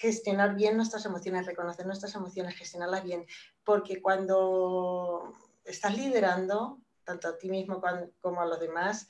gestionar 0.00 0.54
bien 0.54 0.76
nuestras 0.76 1.04
emociones, 1.04 1.44
reconocer 1.44 1.84
nuestras 1.84 2.14
emociones, 2.14 2.56
gestionarlas 2.56 3.04
bien, 3.04 3.26
porque 3.64 4.00
cuando 4.00 5.34
estás 5.64 5.94
liderando, 5.94 6.78
tanto 7.04 7.28
a 7.28 7.36
ti 7.36 7.50
mismo 7.50 7.82
como 8.20 8.40
a 8.40 8.46
los 8.46 8.60
demás, 8.60 9.08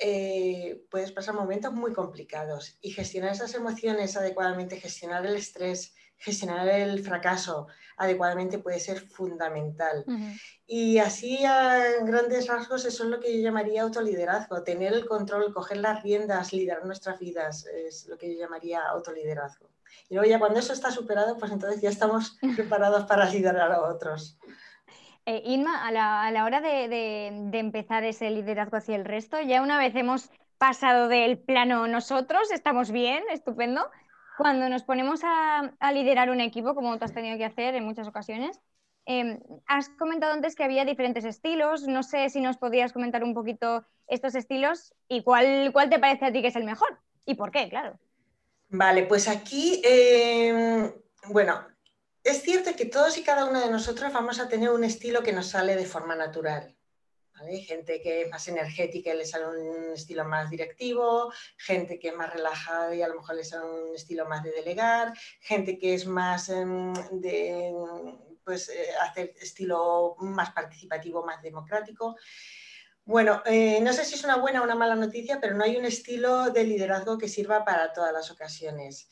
eh, 0.00 0.82
puedes 0.90 1.12
pasar 1.12 1.34
momentos 1.34 1.72
muy 1.72 1.92
complicados 1.92 2.78
y 2.80 2.90
gestionar 2.90 3.32
esas 3.32 3.54
emociones 3.54 4.16
adecuadamente, 4.16 4.80
gestionar 4.80 5.26
el 5.26 5.36
estrés, 5.36 5.94
gestionar 6.16 6.68
el 6.68 7.02
fracaso 7.04 7.66
adecuadamente 7.96 8.58
puede 8.58 8.80
ser 8.80 9.00
fundamental. 9.00 10.04
Y 10.66 10.98
así 10.98 11.44
a 11.44 12.02
grandes 12.02 12.46
rasgos 12.46 12.86
eso 12.86 13.04
es 13.04 13.10
lo 13.10 13.20
que 13.20 13.36
yo 13.36 13.42
llamaría 13.42 13.82
autoliderazgo, 13.82 14.62
tener 14.62 14.94
el 14.94 15.06
control, 15.06 15.52
coger 15.52 15.78
las 15.78 16.02
riendas, 16.02 16.52
liderar 16.52 16.86
nuestras 16.86 17.18
vidas, 17.18 17.66
es 17.66 18.06
lo 18.06 18.16
que 18.16 18.32
yo 18.32 18.40
llamaría 18.40 18.82
autoliderazgo. 18.82 19.68
Y 20.08 20.14
luego 20.14 20.30
ya 20.30 20.38
cuando 20.38 20.60
eso 20.60 20.72
está 20.72 20.90
superado, 20.90 21.36
pues 21.36 21.52
entonces 21.52 21.80
ya 21.80 21.90
estamos 21.90 22.38
preparados 22.56 23.04
para 23.04 23.28
liderar 23.28 23.70
a 23.70 23.82
otros. 23.82 24.38
Eh, 25.26 25.42
Inma, 25.44 25.86
a 25.86 25.92
la, 26.30 26.44
hora 26.44 26.60
de, 26.60 27.26
empezar 27.52 28.04
ese 28.04 28.30
liderazgo 28.30 28.76
hacia 28.76 28.96
el 28.96 29.04
resto, 29.04 29.40
ya 29.40 29.62
una 29.62 29.78
vez 29.78 29.94
hemos 29.94 30.30
pasado 30.58 31.08
del 31.08 31.38
plano 31.38 31.86
nosotros, 31.86 32.50
estamos 32.52 32.90
bien, 32.90 33.22
estupendo, 33.30 33.90
cuando 34.36 34.68
nos 34.68 34.82
ponemos 34.82 35.20
a, 35.22 35.72
liderar 35.92 36.30
un 36.30 36.40
equipo, 36.40 36.74
como 36.74 36.98
tú 36.98 37.04
has 37.04 37.14
tenido 37.14 37.36
que 37.36 37.44
hacer 37.44 37.74
en 37.74 37.84
muchas 37.84 38.08
ocasiones, 38.08 38.60
em, 39.06 39.38
has 39.66 39.88
comentado 39.90 40.32
antes 40.32 40.54
que 40.54 40.64
había 40.64 40.84
diferentes 40.84 41.24
estilos. 41.24 41.86
No 41.86 42.02
sé 42.02 42.28
si 42.30 42.40
nos 42.40 42.56
podrías 42.56 42.92
comentar 42.92 43.22
un 43.22 43.34
poquito 43.34 43.84
estos 44.06 44.34
estilos 44.34 44.94
y 45.08 45.22
cuál, 45.22 45.70
cuál 45.72 45.90
te 45.90 45.98
parece 45.98 46.26
a 46.26 46.32
ti 46.32 46.42
que 46.42 46.48
es 46.48 46.56
el 46.56 46.64
mejor 46.64 46.98
y 47.26 47.34
por 47.34 47.50
qué, 47.50 47.68
claro. 47.68 47.98
Vale, 48.68 49.02
pues 49.04 49.28
aquí, 49.28 49.82
em, 49.84 50.92
bueno, 51.28 51.60
es 52.30 52.42
cierto 52.42 52.74
que 52.76 52.84
todos 52.84 53.18
y 53.18 53.24
cada 53.24 53.44
uno 53.44 53.60
de 53.60 53.70
nosotros 53.70 54.12
vamos 54.12 54.38
a 54.38 54.48
tener 54.48 54.70
un 54.70 54.84
estilo 54.84 55.22
que 55.22 55.32
nos 55.32 55.48
sale 55.48 55.74
de 55.74 55.84
forma 55.84 56.14
natural. 56.14 56.76
Hay 57.34 57.62
gente 57.62 58.00
que 58.02 58.22
es 58.22 58.30
más 58.30 58.46
energética 58.48 59.12
y 59.12 59.16
le 59.16 59.24
sale 59.24 59.46
un 59.46 59.92
estilo 59.94 60.24
más 60.24 60.50
directivo, 60.50 61.32
gente 61.56 61.98
que 61.98 62.08
es 62.08 62.14
más 62.14 62.32
relajada 62.32 62.94
y 62.94 63.02
a 63.02 63.08
lo 63.08 63.16
mejor 63.16 63.36
le 63.36 63.44
sale 63.44 63.64
un 63.64 63.94
estilo 63.94 64.26
más 64.26 64.44
de 64.44 64.52
delegar, 64.52 65.12
gente 65.40 65.78
que 65.78 65.94
es 65.94 66.06
más 66.06 66.50
em, 66.50 66.92
de 67.12 67.72
pues, 68.44 68.68
eh, 68.68 68.90
hacer 69.00 69.34
estilo 69.40 70.16
más 70.18 70.52
participativo, 70.52 71.24
más 71.24 71.42
democrático. 71.42 72.16
Bueno, 73.04 73.42
eh, 73.46 73.80
no 73.80 73.92
sé 73.92 74.04
si 74.04 74.14
es 74.14 74.22
una 74.22 74.36
buena 74.36 74.60
o 74.60 74.64
una 74.64 74.74
mala 74.74 74.94
noticia, 74.94 75.40
pero 75.40 75.54
no 75.54 75.64
hay 75.64 75.76
un 75.76 75.86
estilo 75.86 76.50
de 76.50 76.62
liderazgo 76.64 77.18
que 77.18 77.28
sirva 77.28 77.64
para 77.64 77.92
todas 77.92 78.12
las 78.12 78.30
ocasiones. 78.30 79.08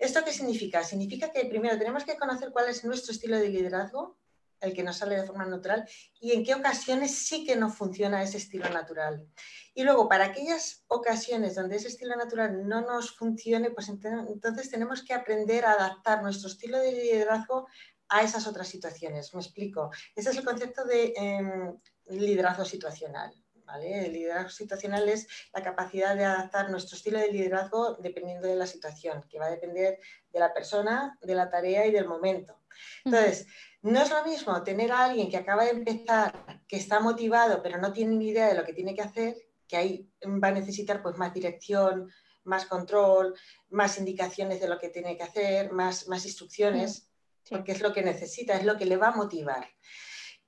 ¿Esto 0.00 0.24
qué 0.24 0.32
significa? 0.32 0.82
Significa 0.82 1.30
que 1.30 1.44
primero 1.44 1.78
tenemos 1.78 2.04
que 2.04 2.16
conocer 2.16 2.50
cuál 2.50 2.68
es 2.68 2.84
nuestro 2.84 3.12
estilo 3.12 3.38
de 3.38 3.50
liderazgo 3.50 4.18
el 4.60 4.74
que 4.74 4.82
nos 4.82 4.98
sale 4.98 5.16
de 5.16 5.26
forma 5.26 5.46
natural, 5.46 5.88
y 6.20 6.32
en 6.32 6.44
qué 6.44 6.54
ocasiones 6.54 7.12
sí 7.26 7.44
que 7.44 7.56
no 7.56 7.70
funciona 7.70 8.22
ese 8.22 8.36
estilo 8.36 8.68
natural. 8.68 9.26
Y 9.74 9.84
luego, 9.84 10.08
para 10.08 10.26
aquellas 10.26 10.84
ocasiones 10.88 11.54
donde 11.54 11.76
ese 11.76 11.88
estilo 11.88 12.16
natural 12.16 12.68
no 12.68 12.82
nos 12.82 13.16
funcione, 13.16 13.70
pues 13.70 13.88
entonces 13.88 14.70
tenemos 14.70 15.02
que 15.02 15.14
aprender 15.14 15.64
a 15.64 15.72
adaptar 15.72 16.22
nuestro 16.22 16.48
estilo 16.48 16.78
de 16.78 16.92
liderazgo 16.92 17.66
a 18.08 18.22
esas 18.22 18.46
otras 18.46 18.68
situaciones. 18.68 19.32
Me 19.34 19.40
explico. 19.40 19.90
Ese 20.14 20.30
es 20.30 20.36
el 20.36 20.44
concepto 20.44 20.84
de 20.84 21.14
em, 21.16 21.78
liderazgo 22.08 22.64
situacional. 22.64 23.32
El 23.78 24.12
liderazgo 24.12 24.50
situacional 24.50 25.08
es 25.08 25.28
la 25.54 25.62
capacidad 25.62 26.16
de 26.16 26.24
adaptar 26.24 26.70
nuestro 26.70 26.96
estilo 26.96 27.18
de 27.18 27.32
liderazgo 27.32 27.94
dependiendo 27.94 28.48
de 28.48 28.56
la 28.56 28.66
situación, 28.66 29.24
que 29.28 29.38
va 29.38 29.46
a 29.46 29.50
depender 29.50 29.98
de 30.32 30.40
la 30.40 30.52
persona, 30.52 31.18
de 31.20 31.34
la 31.34 31.50
tarea 31.50 31.86
y 31.86 31.90
del 31.92 32.08
momento. 32.08 32.60
Entonces, 33.04 33.46
no 33.82 34.00
es 34.00 34.10
lo 34.10 34.24
mismo 34.24 34.62
tener 34.62 34.92
a 34.92 35.04
alguien 35.04 35.30
que 35.30 35.36
acaba 35.36 35.64
de 35.64 35.70
empezar, 35.70 36.62
que 36.66 36.76
está 36.76 37.00
motivado, 37.00 37.62
pero 37.62 37.78
no 37.78 37.92
tiene 37.92 38.16
ni 38.16 38.28
idea 38.28 38.48
de 38.48 38.54
lo 38.54 38.64
que 38.64 38.72
tiene 38.72 38.94
que 38.94 39.02
hacer, 39.02 39.36
que 39.66 39.76
ahí 39.76 40.10
va 40.42 40.48
a 40.48 40.52
necesitar 40.52 41.02
pues, 41.02 41.16
más 41.16 41.32
dirección, 41.32 42.10
más 42.44 42.66
control, 42.66 43.34
más 43.70 43.98
indicaciones 43.98 44.60
de 44.60 44.68
lo 44.68 44.78
que 44.78 44.88
tiene 44.88 45.16
que 45.16 45.22
hacer, 45.22 45.72
más, 45.72 46.08
más 46.08 46.24
instrucciones, 46.26 47.08
porque 47.48 47.72
es 47.72 47.80
lo 47.80 47.92
que 47.92 48.02
necesita, 48.02 48.54
es 48.54 48.64
lo 48.64 48.76
que 48.76 48.86
le 48.86 48.96
va 48.96 49.08
a 49.08 49.16
motivar. 49.16 49.68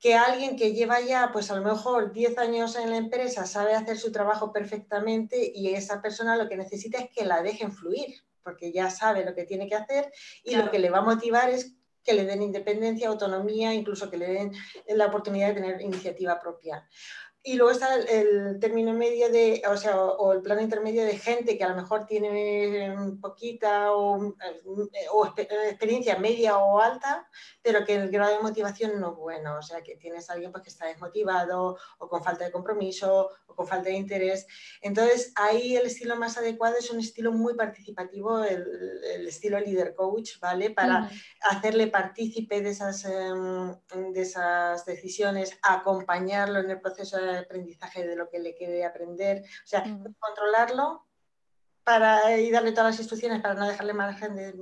Que 0.02 0.16
alguien 0.16 0.56
que 0.56 0.72
lleva 0.72 1.00
ya, 1.00 1.30
pues 1.32 1.50
a 1.52 1.54
lo 1.54 1.62
mejor 1.62 2.12
10 2.12 2.36
años 2.36 2.74
en 2.74 2.90
la 2.90 2.96
empresa, 2.96 3.46
sabe 3.46 3.74
hacer 3.74 3.96
su 3.96 4.10
trabajo 4.10 4.52
perfectamente 4.52 5.52
y 5.54 5.68
esa 5.68 6.02
persona 6.02 6.36
lo 6.36 6.48
que 6.48 6.56
necesita 6.56 6.98
es 6.98 7.10
que 7.10 7.24
la 7.24 7.40
dejen 7.40 7.70
fluir, 7.70 8.16
porque 8.42 8.72
ya 8.72 8.90
sabe 8.90 9.24
lo 9.24 9.32
que 9.36 9.44
tiene 9.44 9.68
que 9.68 9.76
hacer 9.76 10.12
y 10.42 10.56
lo 10.56 10.72
que 10.72 10.80
le 10.80 10.90
va 10.90 10.98
a 10.98 11.02
motivar 11.02 11.50
es 11.50 11.76
que 12.02 12.14
le 12.14 12.24
den 12.24 12.42
independencia, 12.42 13.08
autonomía, 13.08 13.72
incluso 13.72 14.10
que 14.10 14.16
le 14.16 14.26
den 14.26 14.52
la 14.88 15.06
oportunidad 15.06 15.48
de 15.48 15.54
tener 15.54 15.80
iniciativa 15.80 16.40
propia. 16.40 16.84
Y 17.44 17.54
luego 17.54 17.72
está 17.72 17.96
el, 17.96 18.60
término 18.60 18.92
medio 18.92 19.28
de, 19.28 19.64
o 19.68 19.76
sea, 19.76 19.96
o, 19.96 20.32
el 20.32 20.42
plano 20.42 20.60
intermedio 20.60 21.04
de 21.04 21.18
gente 21.18 21.58
que 21.58 21.64
a 21.64 21.70
lo 21.70 21.74
mejor 21.74 22.06
tiene 22.06 22.94
poquita 23.20 23.90
o, 23.92 24.36
o, 25.12 25.26
experiencia 25.26 26.18
media 26.18 26.58
o 26.58 26.78
alta, 26.78 27.28
pero 27.60 27.84
que 27.84 27.96
el 27.96 28.10
grado 28.10 28.36
de 28.36 28.42
motivación 28.42 29.00
no 29.00 29.10
es 29.10 29.16
bueno. 29.16 29.58
O 29.58 29.62
sea, 29.62 29.82
que 29.82 29.96
tienes 29.96 30.30
a 30.30 30.34
alguien 30.34 30.52
pues, 30.52 30.62
que 30.62 30.70
está 30.70 30.86
desmotivado 30.86 31.76
o 31.98 32.08
con 32.08 32.22
falta 32.22 32.44
de 32.44 32.52
compromiso 32.52 33.30
o 33.46 33.56
con 33.56 33.66
falta 33.66 33.88
de 33.88 33.96
interés. 33.96 34.46
Entonces, 34.80 35.32
ahí 35.34 35.74
el 35.74 35.86
estilo 35.86 36.14
más 36.14 36.38
adecuado 36.38 36.76
es 36.78 36.92
un 36.92 37.00
estilo 37.00 37.32
muy 37.32 37.54
participativo, 37.54 38.44
el, 38.44 39.26
estilo 39.26 39.58
leader 39.58 39.96
coach, 39.96 40.38
¿vale? 40.40 40.70
Para 40.70 41.10
hacerle 41.40 41.88
partícipe 41.88 42.60
de 42.60 42.70
esas, 42.70 43.04
em, 43.04 43.74
de 44.12 44.20
esas 44.20 44.84
decisiones, 44.86 45.58
acompañarlo 45.62 46.60
en 46.60 46.70
el 46.70 46.80
proceso 46.80 47.16
de 47.16 47.31
aprendizaje 47.38 48.06
de 48.06 48.16
lo 48.16 48.28
que 48.28 48.38
le 48.38 48.54
quede 48.54 48.84
aprender, 48.84 49.42
o 49.42 49.66
sea, 49.66 49.84
controlarlo 50.18 51.06
para 51.84 52.38
y 52.38 52.50
darle 52.50 52.72
todas 52.72 52.92
las 52.92 52.98
instrucciones 53.00 53.40
para 53.40 53.54
no 53.54 53.66
dejarle 53.66 53.92
margen 53.92 54.36
de, 54.36 54.54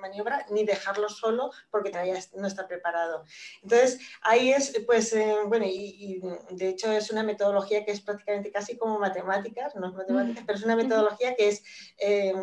maniobra 0.00 0.44
ni 0.50 0.64
dejarlo 0.64 1.08
solo 1.08 1.50
porque 1.70 1.90
todavía 1.90 2.18
no 2.34 2.46
está 2.46 2.66
preparado. 2.66 3.24
Entonces, 3.62 3.98
ahí 4.22 4.50
es, 4.50 4.78
pues, 4.86 5.12
eh, 5.12 5.36
bueno, 5.46 5.64
y, 5.66 6.20
de 6.50 6.68
hecho 6.68 6.90
es 6.92 7.10
una 7.10 7.22
metodología 7.22 7.84
que 7.84 7.92
es 7.92 8.00
prácticamente 8.00 8.50
casi 8.50 8.76
como 8.76 8.98
matemáticas, 8.98 9.74
no 9.74 9.88
es 9.88 9.94
matemáticas, 9.94 10.44
pero 10.46 10.58
es 10.58 10.64
una 10.64 10.76
metodología 10.76 11.34
que 11.34 11.48
es 11.48 11.62
eh, 11.98 12.34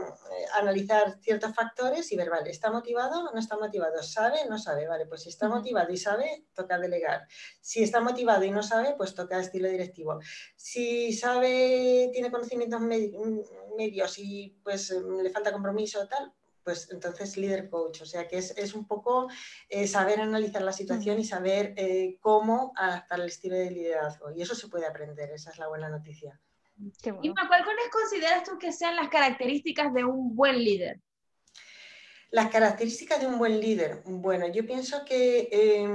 analizar 0.54 1.20
ciertos 1.22 1.54
factores 1.54 2.12
y 2.12 2.16
ver, 2.16 2.30
vale, 2.30 2.50
¿está 2.50 2.72
motivado 2.72 3.30
o 3.30 3.34
no 3.34 3.40
está 3.40 3.58
motivado? 3.58 4.02
¿Sabe 4.02 4.40
o 4.46 4.50
no 4.50 4.58
sabe? 4.58 4.88
Vale, 4.88 5.06
pues 5.06 5.24
si 5.24 5.30
está 5.30 5.48
motivado 5.48 5.92
y 5.92 5.98
sabe, 5.98 6.46
toca 6.54 6.80
delegar. 6.80 7.28
Si 7.62 7.84
está 7.84 8.00
motivado 8.02 8.44
y 8.44 8.52
no 8.52 8.64
sabe, 8.64 8.96
pues 8.98 9.14
toca 9.14 9.40
estilo 9.40 9.70
directivo. 9.70 10.20
Si 10.56 11.14
sabe, 11.14 12.10
tiene 12.12 12.32
conocimientos 12.32 12.82
medios 13.76 14.18
y 14.18 14.60
pues 14.64 14.92
em, 14.92 15.22
le 15.22 15.30
falta 15.30 15.52
compromiso 15.52 16.02
o 16.02 16.08
tal, 16.08 16.34
pues 16.64 16.90
entonces 16.92 17.38
líder 17.38 17.70
coach. 17.70 18.02
O 18.02 18.06
sea 18.06 18.28
que 18.28 18.38
es, 18.38 18.74
un 18.74 18.88
poco 18.88 19.28
eh, 19.70 19.88
saber 19.88 20.22
analizar 20.22 20.62
la 20.62 20.74
situación 20.74 21.20
y 21.20 21.26
saber 21.26 21.74
eh, 21.78 22.18
cómo 22.22 22.74
adaptar 22.76 23.20
el 23.20 23.28
estilo 23.28 23.56
de 23.56 23.72
liderazgo. 23.72 24.32
Y 24.32 24.42
eso 24.42 24.56
se 24.56 24.68
puede 24.68 24.86
aprender, 24.86 25.32
esa 25.32 25.52
es 25.52 25.58
la 25.58 25.68
buena 25.68 25.90
noticia. 25.90 26.40
¿Y 26.76 27.30
¿cuáles 27.30 27.90
consideras 27.92 28.44
tú 28.44 28.58
que 28.58 28.72
sean 28.72 28.96
las 28.96 29.10
características 29.10 29.94
de 29.94 30.04
un 30.06 30.36
buen 30.36 30.58
líder? 30.58 31.00
Las 32.32 32.50
características 32.50 33.22
de 33.22 33.28
un 33.28 33.38
buen 33.38 33.60
líder. 33.60 34.02
Bueno, 34.06 34.48
yo 34.48 34.66
pienso 34.66 35.06
que 35.06 35.86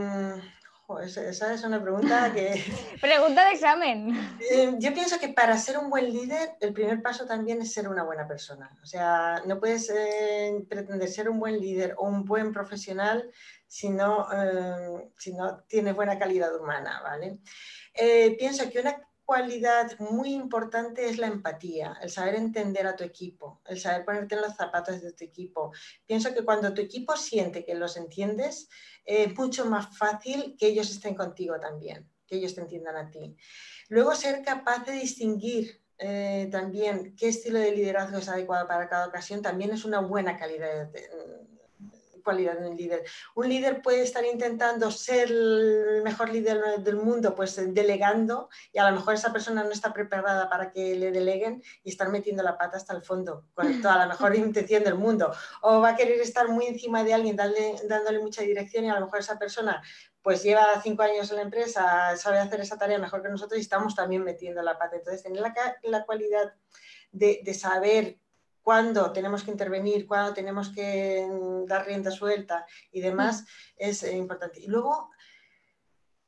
esa 0.97 1.52
es 1.52 1.64
una 1.64 1.83
pregunta 1.83 2.33
que... 2.33 2.64
pregunta 3.00 3.45
de 3.45 3.52
examen. 3.52 4.38
Eh, 4.50 4.75
yo 4.78 4.95
pienso 4.95 5.18
que 5.18 5.28
para 5.28 5.57
ser 5.59 5.76
un 5.76 5.90
buen 5.90 6.11
líder, 6.11 6.57
el 6.61 6.73
primer 6.73 7.02
paso 7.02 7.26
también 7.26 7.61
es 7.61 7.73
ser 7.73 7.88
una 7.88 8.04
buena 8.04 8.26
persona. 8.26 8.71
O 8.83 8.87
sea, 8.87 9.42
no 9.45 9.61
puedes 9.61 9.90
eh, 9.90 10.64
pretender 10.68 11.09
ser 11.09 11.28
un 11.28 11.38
buen 11.38 11.61
líder 11.61 11.95
o 11.99 12.07
un 12.07 12.25
buen 12.25 12.52
profesional 12.52 13.30
si 13.66 13.90
no, 13.90 14.28
eh, 14.33 15.11
si 15.18 15.35
no 15.35 15.59
tienes 15.64 15.95
buena 15.95 16.18
calidad 16.18 16.59
humana, 16.59 17.02
¿vale? 17.02 17.38
pienso 18.38 18.71
que 18.71 18.78
una 18.78 19.08
cualidad 19.28 19.99
muy 19.99 20.32
importante 20.32 21.06
es 21.06 21.18
la 21.18 21.26
empatía, 21.26 21.99
el 22.00 22.08
saber 22.08 22.35
entender 22.35 22.87
a 22.87 22.97
tu 22.97 23.04
equipo, 23.04 23.61
el 23.66 23.78
saber 23.78 24.06
ponerte 24.06 24.37
en 24.37 24.40
los 24.40 24.56
zapatos 24.56 25.02
de 25.02 25.12
tu 25.12 25.23
equipo. 25.23 25.70
Pienso 26.06 26.32
que 26.32 26.47
cuando 26.47 26.73
tu 26.73 26.80
equipo 26.80 27.14
siente 27.14 27.62
que 27.62 27.75
los 27.75 27.99
entiendes, 27.99 28.70
es 29.04 29.37
mucho 29.37 29.66
más 29.66 29.94
fácil 29.99 30.56
que 30.58 30.68
ellos 30.68 30.90
estén 30.90 31.14
contigo 31.14 31.61
también, 31.61 32.11
que 32.26 32.37
ellos 32.37 32.54
te 32.54 32.62
entiendan 32.62 32.97
a 32.97 33.11
ti. 33.11 33.37
Luego, 33.90 34.14
ser 34.14 34.42
capaz 34.42 34.87
de 34.87 34.92
distinguir 34.92 35.78
eh, 35.99 36.49
también 36.50 37.14
qué 37.14 37.28
estilo 37.28 37.58
de 37.58 37.73
liderazgo 37.73 38.16
es 38.16 38.30
adecuado 38.30 38.66
para 38.66 38.88
cada 38.88 39.08
ocasión 39.08 39.42
también 39.42 39.73
es 39.73 39.85
una 39.85 40.00
buena 40.00 40.38
calidad 40.38 40.87
de, 40.87 41.06
cualidad 42.28 42.58
de 42.58 42.68
un 42.68 42.76
líder. 42.76 43.04
Un 43.35 43.49
líder 43.49 43.80
puede 43.80 44.02
estar 44.02 44.23
intentando 44.23 44.90
ser 44.90 45.30
el 45.30 46.02
mejor 46.04 46.28
líder 46.28 46.61
del 46.80 46.97
mundo, 46.97 47.35
pues 47.35 47.56
delegando, 47.73 48.50
y 48.70 48.78
a 48.78 48.90
lo 48.90 48.97
mejor 48.97 49.14
esa 49.14 49.32
persona 49.32 49.64
no 49.64 49.70
está 49.70 49.94
preparada 49.94 50.50
para 50.50 50.70
que 50.70 50.94
le 50.94 51.11
deleguen 51.11 51.62
y 51.82 51.88
estar 51.88 52.11
metiendo 52.11 52.42
la 52.42 52.58
pata 52.58 52.76
hasta 52.76 52.94
el 52.94 53.00
fondo, 53.02 53.47
con 53.54 53.64
toda 53.80 53.97
la 53.97 54.06
mejor 54.06 54.37
intención 54.37 54.85
del 54.85 54.97
mundo. 54.97 55.32
O 55.62 55.80
va 55.80 55.90
a 55.90 55.97
querer 55.97 56.20
estar 56.20 56.49
muy 56.49 56.66
encima 56.66 57.02
de 57.02 57.14
alguien, 57.14 57.35
dándole 57.35 58.18
mucha 58.18 58.42
dirección, 58.42 58.85
y 58.85 58.90
a 58.90 58.94
lo 59.00 59.06
mejor 59.06 59.20
esa 59.20 59.38
persona 59.38 59.82
pues 60.20 60.42
lleva 60.42 60.82
cinco 60.82 61.02
años 61.02 61.30
en 61.30 61.37
la 61.37 61.42
empresa, 61.44 62.14
sabe 62.18 62.38
hacer 62.40 62.61
esa 62.61 62.76
tarea 62.76 62.99
mejor 62.99 63.23
que 63.23 63.30
nosotros 63.30 63.56
y 63.56 63.62
estamos 63.62 63.94
también 63.94 64.23
metiendo 64.23 64.61
la 64.61 64.76
pata. 64.76 64.97
Entonces, 64.97 65.23
tener 65.23 65.40
la, 65.85 66.04
cualidad 66.04 66.52
de, 67.11 67.40
de 67.42 67.54
saber 67.54 68.18
cuándo 68.68 69.12
tenemos 69.12 69.44
que 69.44 69.50
intervenir, 69.50 70.06
cuándo 70.06 70.34
tenemos 70.34 70.68
que 70.68 71.26
mm, 71.26 71.64
dar 71.64 71.87
rienda 71.87 72.10
suelta 72.10 72.66
y 72.92 73.00
demás, 73.00 73.40
mm. 73.40 73.44
es 73.78 74.02
eh, 74.02 74.14
importante. 74.14 74.60
Y 74.60 74.66
luego 74.66 75.08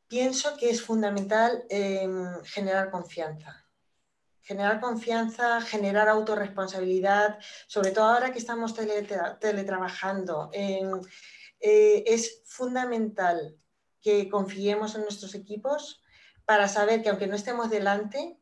pienso 0.08 0.56
que 0.56 0.70
es 0.70 0.80
fundamental 0.80 1.66
em, 1.68 2.42
generar 2.44 2.90
confianza. 2.90 3.66
Generar 4.40 4.80
confianza, 4.80 5.60
generar 5.60 6.08
autorresponsabilidad, 6.08 7.38
sobre 7.66 7.90
todo 7.90 8.06
ahora 8.06 8.32
que 8.32 8.38
estamos 8.38 8.74
teletrabajando. 8.74 10.48
Em, 10.54 10.98
eh, 11.60 12.04
es 12.06 12.40
fundamental 12.46 13.54
que 14.00 14.30
confiemos 14.30 14.94
en 14.94 15.02
nuestros 15.02 15.34
equipos 15.34 16.02
para 16.46 16.68
saber 16.68 17.02
que 17.02 17.10
aunque 17.10 17.26
no 17.26 17.36
estemos 17.36 17.68
delante, 17.68 18.40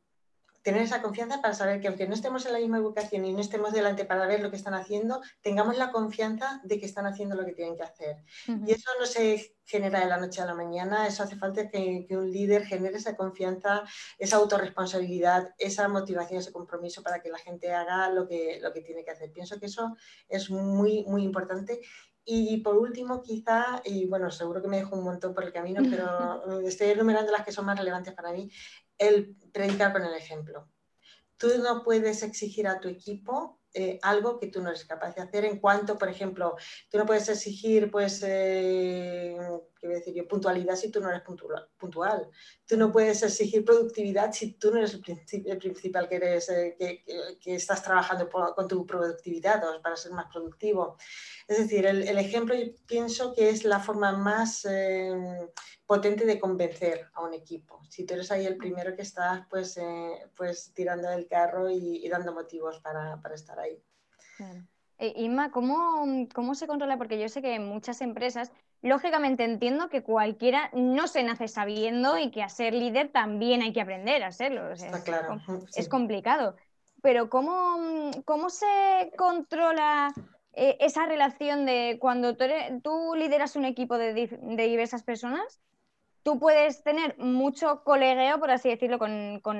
tener 0.69 0.83
esa 0.83 1.01
confianza 1.01 1.41
para 1.41 1.55
saber 1.55 1.81
que 1.81 1.89
aunque 1.89 2.07
no 2.07 2.13
estemos 2.13 2.45
en 2.45 2.53
la 2.53 2.59
misma 2.59 2.77
educación 2.77 3.25
y 3.25 3.33
no 3.33 3.41
estemos 3.41 3.73
delante 3.73 4.05
para 4.05 4.27
ver 4.27 4.43
lo 4.43 4.51
que 4.51 4.57
están 4.57 4.75
haciendo, 4.75 5.23
tengamos 5.41 5.79
la 5.79 5.91
confianza 5.91 6.61
de 6.63 6.79
que 6.79 6.85
están 6.85 7.07
haciendo 7.07 7.37
lo 7.37 7.47
que 7.47 7.55
tienen 7.55 7.75
que 7.75 7.85
hacer. 7.85 8.19
Y 8.67 8.73
eso 8.73 8.91
no 9.01 9.07
se 9.07 9.57
genera 9.65 10.01
de 10.01 10.07
la 10.07 10.19
noche 10.19 10.43
a 10.43 10.45
la 10.45 10.55
mañana, 10.55 11.07
eso 11.07 11.23
hace 11.23 11.37
falta 11.37 11.71
que, 11.71 12.07
un 12.11 12.31
líder 12.31 12.67
genere 12.67 12.99
esa 12.99 13.17
confianza, 13.17 13.83
esa 14.19 14.37
autorresponsabilidad, 14.37 15.55
esa 15.57 15.89
motivación, 15.89 16.41
ese 16.41 16.53
compromiso 16.53 17.03
para 17.03 17.23
que 17.23 17.31
la 17.31 17.39
gente 17.39 17.73
haga 17.73 18.11
lo 18.11 18.29
que, 18.29 18.59
lo 18.63 18.71
que 18.75 18.83
tiene 18.83 19.07
que 19.07 19.13
hacer. 19.13 19.33
Pienso 19.33 19.59
que 19.59 19.67
eso 19.67 19.97
es 20.29 20.51
muy, 20.51 21.03
muy 21.07 21.23
importante 21.23 21.81
y 22.31 22.59
por 22.59 22.77
último, 22.77 23.23
quizá, 23.23 23.81
y 23.87 24.05
bueno, 24.05 24.31
seguro 24.31 24.61
que 24.61 24.69
me 24.69 24.77
dejo 24.77 24.95
un 24.95 25.05
montón 25.05 25.33
por 25.33 25.45
el 25.45 25.53
camino, 25.53 25.81
pero 25.89 26.61
estoy 26.69 26.89
enumerando 26.89 27.33
las 27.33 27.43
que 27.43 27.53
son 27.53 27.65
más 27.65 27.79
relevantes 27.79 28.13
para 28.13 28.33
mí, 28.33 28.51
el 28.99 29.37
predicar 29.53 29.93
con 29.93 30.05
el 30.05 30.15
ejemplo. 30.15 30.69
Tú 31.37 31.49
no 31.63 31.83
puedes 31.83 32.23
exigir 32.23 32.67
a 32.67 32.81
tu 32.81 32.89
equipo 32.89 33.59
eh, 33.75 33.99
algo 34.03 34.39
que 34.39 34.49
tú 34.49 34.63
no 34.63 34.71
eres 34.71 34.85
capaz 34.85 35.15
de 35.15 35.23
hacer 35.23 35.45
en 35.45 35.61
cuanto, 35.61 35.99
por 35.99 36.09
ejemplo, 36.09 36.57
tú 36.91 36.99
no 36.99 37.07
puedes 37.07 37.29
exigir, 37.29 37.91
pues, 37.91 38.23
eh, 38.27 39.37
decir 39.81 40.15
yo? 40.15 40.27
puntualidad 40.27 40.77
si 40.77 40.91
tú 40.91 41.01
no 41.01 41.09
eres 41.09 41.23
puntual. 41.23 42.29
Tú 42.67 42.77
no 42.77 42.91
puedes 42.91 43.23
exigir 43.23 43.65
productividad 43.65 44.33
si 44.33 44.53
tú 44.53 44.71
no 44.71 44.79
eres 44.79 44.95
el, 44.95 45.59
principal 45.59 46.09
que, 46.09 46.17
eres, 46.17 46.49
eh, 46.49 46.77
que, 47.41 47.55
estás 47.55 47.83
trabajando 47.83 48.29
con 48.29 48.67
tu 48.67 48.85
productividad 48.85 49.63
o 49.69 49.81
para 49.81 49.97
ser 49.97 50.13
más 50.13 50.27
productivo. 50.33 50.97
Es 51.47 51.59
decir, 51.59 51.87
el, 51.87 52.19
ejemplo 52.19 52.55
yo 52.55 52.73
pienso 52.87 53.33
que 53.33 53.51
es 53.51 53.65
la 53.65 53.79
forma 53.79 54.13
más 54.13 54.67
potente 55.89 56.27
de 56.27 56.39
convencer 56.39 57.09
a 57.15 57.23
un 57.23 57.33
equipo. 57.33 57.81
Si 57.89 58.05
tú 58.05 58.13
eres 58.13 58.31
ahí 58.31 58.45
el 58.45 58.59
primero 58.59 58.95
que 58.95 59.01
estás 59.01 59.47
pues, 59.49 59.79
eh, 59.79 60.29
pues 60.37 60.71
tirando 60.75 61.09
del 61.09 61.27
carro 61.27 61.71
y, 61.71 62.07
dando 62.11 62.35
motivos 62.35 62.79
para, 62.81 63.19
estar 63.35 63.59
ahí. 63.59 63.83
E, 64.99 65.15
Inma, 65.17 65.51
¿cómo, 65.51 66.05
¿cómo 66.35 66.55
se 66.55 66.67
controla? 66.67 66.99
Porque 66.99 67.19
yo 67.19 67.31
sé 67.31 67.41
que 67.41 67.55
en 67.55 67.67
muchas 67.67 68.03
empresas, 68.03 68.53
lógicamente 68.83 69.45
entiendo 69.45 69.89
que 69.89 70.03
cualquiera 70.03 70.71
no 70.73 71.07
se 71.09 71.23
nace 71.23 71.49
sabiendo 71.49 72.19
y 72.19 72.31
que 72.31 72.43
a 72.43 72.49
ser 72.49 72.75
líder 72.75 73.09
también 73.09 73.63
hay 73.63 73.73
que 73.73 73.81
aprender 73.81 74.23
a 74.25 74.33
serlo. 74.33 74.73
Está 74.73 75.03
claro. 75.03 75.41
Es 75.75 75.89
complicado. 75.89 76.57
Pero 77.03 77.31
¿cómo, 77.31 78.11
cómo 78.25 78.51
se 78.51 79.13
controla 79.17 80.13
eh, 80.53 80.77
esa 80.81 81.07
relación 81.07 81.65
de 81.65 81.99
cuando 82.01 82.37
tú, 82.37 82.45
tú, 82.83 83.15
lideras 83.15 83.57
un 83.57 83.65
equipo 83.65 83.97
de, 83.99 84.13
de 84.15 84.67
diversas 84.67 85.05
personas? 85.05 85.61
tú 86.29 86.39
puedes 86.39 86.83
tener 86.83 87.17
mucho 87.19 87.83
colegueo, 87.85 88.39
por 88.39 88.51
así 88.51 88.69
decirlo, 88.69 88.99
con, 88.99 89.09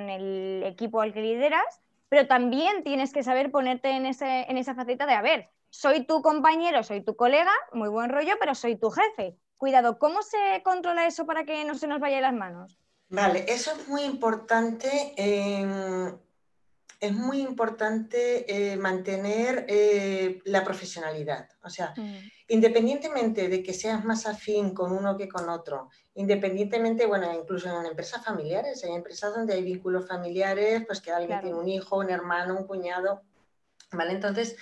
el 0.09 0.61
equipo 0.63 1.01
al 1.01 1.13
que 1.13 1.21
lideras, 1.21 1.81
pero 2.09 2.27
también 2.27 2.83
tienes 2.83 3.11
que 3.11 3.23
saber 3.23 3.49
ponerte 3.49 3.89
en, 3.89 4.05
ese, 4.05 4.45
en 4.47 4.55
esa 4.55 4.75
faceta 4.75 5.07
de, 5.07 5.13
a 5.13 5.23
ver, 5.23 5.49
soy 5.69 6.05
tu 6.05 6.21
compañero, 6.21 6.83
soy 6.83 7.01
tu 7.01 7.15
colega, 7.15 7.51
muy 7.73 7.89
buen 7.89 8.09
rollo, 8.09 8.35
pero 8.39 8.55
soy 8.55 8.75
tu 8.75 8.89
jefe. 8.89 9.37
Cuidado, 9.57 9.99
¿cómo 9.99 10.21
se 10.21 10.61
controla 10.63 11.05
eso 11.05 11.25
para 11.25 11.43
que 11.43 11.65
no 11.65 11.75
se 11.75 11.87
nos 11.87 11.99
vaya 11.99 12.21
las 12.21 12.33
manos? 12.33 12.77
Vale, 13.09 13.45
eso 13.47 13.71
es 13.71 13.87
muy 13.87 14.03
importante. 14.03 15.13
Em, 15.17 16.17
es 16.99 17.13
muy 17.13 17.41
importante 17.41 18.45
eh, 18.47 18.75
mantener 18.75 19.65
eh, 19.69 20.41
la 20.45 20.63
profesionalidad. 20.63 21.47
O 21.63 21.69
sea, 21.69 21.93
mm. 21.95 22.17
independientemente 22.49 23.47
de 23.47 23.63
que 23.63 23.73
seas 23.73 24.03
más 24.03 24.25
afín 24.25 24.73
con 24.73 24.91
uno 24.91 25.15
que 25.15 25.29
con 25.29 25.47
otro, 25.47 25.89
independientemente, 26.15 27.05
bueno, 27.05 27.33
incluso 27.33 27.69
en 27.69 27.85
empresas 27.85 28.23
familiares, 28.23 28.83
hay 28.83 28.91
empresas 28.91 29.33
donde 29.33 29.53
hay 29.53 29.63
vínculos 29.63 30.07
familiares, 30.07 30.83
pues 30.85 30.99
que 30.99 31.11
alguien 31.11 31.39
tiene 31.39 31.55
un 31.55 31.69
hijo, 31.69 31.97
un 31.97 32.09
hermano, 32.09 32.57
un 32.57 32.67
cuñado, 32.67 33.21
¿vale? 33.93 34.11
Entonces, 34.11 34.57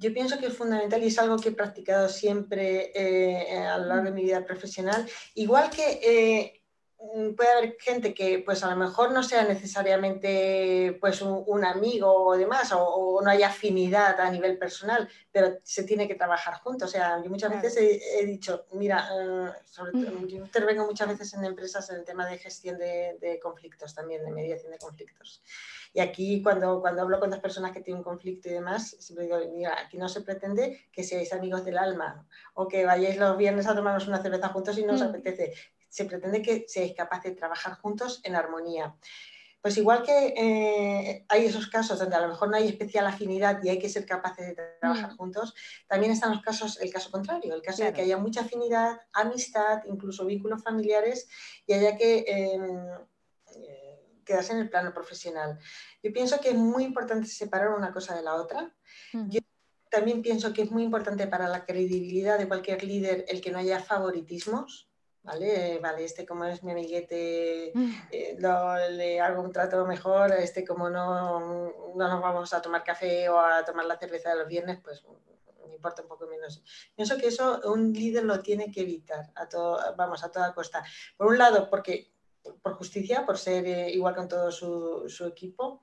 yo 0.00 0.12
pienso 0.14 0.38
que 0.38 0.46
es 0.46 0.56
fundamental 0.56 1.02
y 1.02 1.08
es 1.08 1.18
algo 1.18 1.36
que 1.36 1.50
he 1.50 1.52
practicado 1.52 2.08
siempre 2.08 2.90
eh, 2.94 3.58
a 3.58 3.78
lo 3.78 3.86
largo 3.86 4.04
de 4.06 4.12
mi 4.12 4.22
vida 4.22 4.44
profesional, 4.44 5.06
igual 5.34 5.70
que 5.70 6.59
Mm, 6.59 6.59
puede 7.36 7.50
haber 7.50 7.76
gente 7.80 8.12
que 8.12 8.42
pues 8.44 8.62
a 8.62 8.70
lo 8.70 8.76
mejor 8.76 9.12
no 9.12 9.22
sea 9.22 9.44
necesariamente 9.44 10.98
pues 11.00 11.22
un, 11.22 11.64
amigo 11.64 12.12
o 12.12 12.36
demás 12.36 12.72
o, 12.74 13.20
no 13.22 13.30
haya 13.30 13.48
afinidad 13.48 14.20
a 14.20 14.30
nivel 14.30 14.58
personal, 14.58 15.08
pero 15.32 15.58
se 15.62 15.84
tiene 15.84 16.06
que 16.06 16.14
trabajar 16.14 16.54
juntos. 16.60 16.88
O 16.88 16.92
sea, 16.92 17.22
yo 17.22 17.30
muchas 17.30 17.50
veces 17.50 18.00
he, 18.18 18.26
dicho, 18.26 18.66
mira, 18.72 19.08
eh, 19.18 19.52
yo 20.28 20.38
intervengo 20.38 20.86
muchas 20.86 21.08
veces 21.08 21.32
en 21.34 21.44
empresas 21.44 21.90
en 21.90 21.96
el 21.96 22.04
tema 22.04 22.26
de 22.26 22.38
gestión 22.38 22.78
de, 22.78 23.40
conflictos 23.42 23.94
también, 23.94 24.24
de 24.24 24.30
mediación 24.30 24.72
de 24.72 24.78
conflictos. 24.78 25.42
Y 25.92 26.00
aquí 26.00 26.42
cuando, 26.42 26.80
cuando 26.80 27.02
hablo 27.02 27.18
con 27.18 27.30
las 27.30 27.40
personas 27.40 27.72
que 27.72 27.80
tienen 27.80 27.98
un 27.98 28.04
conflicto 28.04 28.48
y 28.48 28.52
demás, 28.52 28.96
siempre 29.00 29.24
digo, 29.24 29.38
mira, 29.54 29.80
aquí 29.80 29.96
no 29.98 30.08
se 30.08 30.20
pretende 30.20 30.88
que 30.92 31.02
seáis 31.02 31.32
amigos 31.32 31.64
del 31.64 31.78
alma 31.78 32.26
o 32.54 32.68
que 32.68 32.84
vayáis 32.84 33.16
los 33.16 33.36
viernes 33.36 33.66
a 33.66 33.74
tomarnos 33.74 34.06
una 34.06 34.22
cerveza 34.22 34.48
juntos 34.48 34.78
y 34.78 34.84
no 34.84 34.94
os 34.94 35.00
mm. 35.00 35.04
apetece 35.04 35.54
se 35.90 36.06
pretende 36.06 36.40
que 36.40 36.64
seáis 36.66 36.94
capaces 36.94 37.32
de 37.32 37.36
trabajar 37.36 37.74
juntos 37.74 38.20
en 38.24 38.34
armonía. 38.34 38.96
Pues 39.60 39.76
igual 39.76 40.02
que 40.02 40.32
eh, 40.38 41.26
hay 41.28 41.44
esos 41.44 41.66
casos 41.66 41.98
donde 41.98 42.16
a 42.16 42.22
lo 42.22 42.28
mejor 42.28 42.48
no 42.48 42.56
hay 42.56 42.66
especial 42.66 43.06
afinidad 43.06 43.62
y 43.62 43.68
hay 43.68 43.78
que 43.78 43.90
ser 43.90 44.06
capaces 44.06 44.46
de 44.46 44.54
trabajar 44.80 45.12
mm. 45.12 45.16
juntos, 45.16 45.54
también 45.86 46.12
están 46.12 46.30
los 46.30 46.40
casos, 46.40 46.80
el 46.80 46.90
caso 46.90 47.10
contrario, 47.10 47.54
el 47.54 47.60
caso 47.60 47.84
de 47.84 47.92
que 47.92 48.00
haya 48.00 48.16
mucha 48.16 48.40
afinidad, 48.40 49.02
amistad, 49.12 49.82
incluso 49.86 50.24
vínculos 50.24 50.62
familiares 50.62 51.28
y 51.66 51.74
haya 51.74 51.94
que 51.98 52.24
em, 52.26 52.88
eh, 53.54 53.90
quedarse 54.24 54.52
en 54.52 54.60
el 54.60 54.70
plano 54.70 54.94
profesional. 54.94 55.58
Yo 56.02 56.10
pienso 56.10 56.40
que 56.40 56.50
es 56.50 56.56
muy 56.56 56.84
importante 56.84 57.26
separar 57.26 57.70
una 57.70 57.92
cosa 57.92 58.16
de 58.16 58.22
la 58.22 58.36
otra. 58.36 58.74
Yo 59.12 59.40
también 59.90 60.22
pienso 60.22 60.52
que 60.52 60.62
es 60.62 60.70
muy 60.70 60.84
importante 60.84 61.26
para 61.26 61.48
la 61.48 61.66
credibilidad 61.66 62.38
de 62.38 62.48
cualquier 62.48 62.82
líder 62.84 63.26
el 63.28 63.40
que 63.40 63.50
no 63.50 63.58
haya 63.58 63.80
favoritismos. 63.80 64.89
¿Vale? 65.22 65.78
Vale, 65.80 66.04
este 66.04 66.26
como 66.26 66.44
es 66.44 66.62
mi 66.62 66.72
amiguete, 66.72 67.72
eh, 68.12 68.38
le 68.90 69.20
hago 69.20 69.42
un 69.42 69.52
trato 69.52 69.84
mejor, 69.86 70.32
este 70.32 70.64
como 70.64 70.88
no, 70.88 71.40
no 71.94 72.08
nos 72.08 72.22
vamos 72.22 72.52
a 72.52 72.62
tomar 72.62 72.84
café 72.84 73.28
o 73.28 73.38
a 73.38 73.64
tomar 73.64 73.86
la 73.86 73.98
cerveza 73.98 74.30
de 74.30 74.36
los 74.36 74.48
viernes, 74.48 74.78
pues 74.82 75.04
me 75.68 75.74
importa 75.74 76.02
un 76.02 76.08
poco 76.08 76.26
menos. 76.26 76.62
Pienso 76.94 77.16
que 77.16 77.28
eso 77.28 77.60
un 77.64 77.92
líder 77.92 78.24
lo 78.24 78.40
tiene 78.40 78.70
que 78.70 78.82
evitar, 78.82 79.30
a 79.34 79.48
todo, 79.48 79.78
vamos, 79.96 80.24
a 80.24 80.30
toda 80.30 80.54
costa. 80.54 80.84
Por 81.16 81.28
un 81.28 81.38
lado, 81.38 81.68
porque 81.70 82.12
por 82.62 82.74
justicia, 82.74 83.26
por 83.26 83.36
ser 83.36 83.66
eh, 83.66 83.90
igual 83.90 84.14
con 84.14 84.26
todo 84.26 84.50
su, 84.50 85.04
su 85.08 85.26
equipo, 85.26 85.82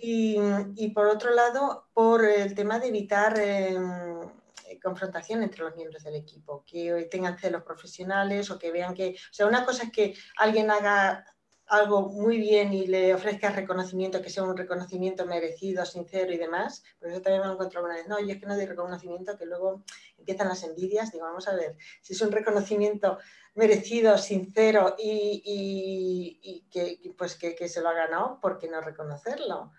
y, 0.00 0.36
y, 0.74 0.90
por 0.90 1.06
otro 1.06 1.32
lado, 1.32 1.88
por 1.92 2.24
el 2.24 2.54
tema 2.54 2.78
de 2.78 2.88
evitar... 2.88 3.38
Em, 3.38 4.41
confrontación 4.80 5.42
entre 5.42 5.64
los 5.64 5.76
miembros 5.76 6.02
del 6.04 6.16
equipo, 6.16 6.64
que 6.66 7.08
tengan 7.10 7.38
celos 7.38 7.62
profesionales 7.62 8.50
o 8.50 8.58
que 8.58 8.70
vean 8.70 8.94
que, 8.94 9.10
o 9.10 9.34
sea, 9.34 9.46
una 9.46 9.64
cosa 9.64 9.84
es 9.84 9.92
que 9.92 10.14
alguien 10.36 10.70
haga 10.70 11.24
algo 11.72 12.02
muy 12.02 12.38
bien 12.38 12.72
y 12.74 12.86
le 12.86 13.14
ofrezca 13.14 13.50
reconocimiento, 13.50 14.20
que 14.20 14.28
sea 14.28 14.42
un 14.42 14.56
reconocimiento 14.56 15.24
merecido, 15.24 15.86
sincero 15.86 16.30
y 16.32 16.36
demás, 16.36 16.84
por 16.98 17.08
eso 17.08 17.22
también 17.22 17.40
me 17.40 17.46
lo 17.46 17.54
encontrado 17.54 17.86
una 17.86 17.94
vez, 17.94 18.06
no, 18.06 18.20
yo 18.20 18.34
es 18.34 18.38
que 18.38 18.46
no 18.46 18.54
doy 18.54 18.66
reconocimiento, 18.66 19.38
que 19.38 19.46
luego 19.46 19.82
empiezan 20.18 20.48
las 20.48 20.62
envidias, 20.64 21.12
digo, 21.12 21.24
vamos 21.24 21.48
a 21.48 21.54
ver, 21.54 21.76
si 22.02 22.12
es 22.12 22.20
un 22.20 22.30
reconocimiento 22.30 23.18
merecido, 23.54 24.18
sincero 24.18 24.96
y, 24.98 26.66
que, 26.70 27.14
pues 27.16 27.36
que, 27.36 27.68
se 27.68 27.80
lo 27.80 27.88
ha 27.88 27.94
ganado, 27.94 28.38
¿por 28.40 28.58
qué 28.58 28.68
no 28.68 28.80
reconocerlo? 28.80 29.72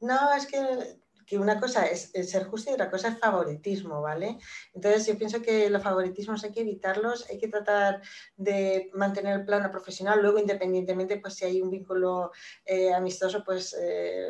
No, 0.00 0.34
es 0.34 0.46
que 0.46 1.00
que 1.28 1.38
una 1.38 1.60
cosa 1.60 1.86
es, 1.86 2.10
ser 2.28 2.44
justo 2.44 2.70
y 2.70 2.74
otra 2.74 2.90
cosa 2.90 3.08
es 3.08 3.18
favoritismo, 3.18 4.00
¿vale? 4.00 4.38
Entonces 4.72 5.06
yo 5.06 5.18
pienso 5.18 5.42
que 5.42 5.68
los 5.68 5.82
favoritismos 5.82 6.42
hay 6.42 6.52
que 6.52 6.62
evitarlos, 6.62 7.28
hay 7.28 7.36
que 7.36 7.48
tratar 7.48 8.00
de 8.36 8.90
mantener 8.94 9.40
el 9.40 9.44
plano 9.44 9.70
profesional, 9.70 10.22
luego 10.22 10.38
independientemente, 10.38 11.18
pues 11.18 11.34
si 11.34 11.44
hay 11.44 11.60
un 11.60 11.70
vínculo 11.70 12.32
eh, 12.64 12.92
amistoso, 12.92 13.44
pues... 13.44 13.76
Eh, 13.78 14.28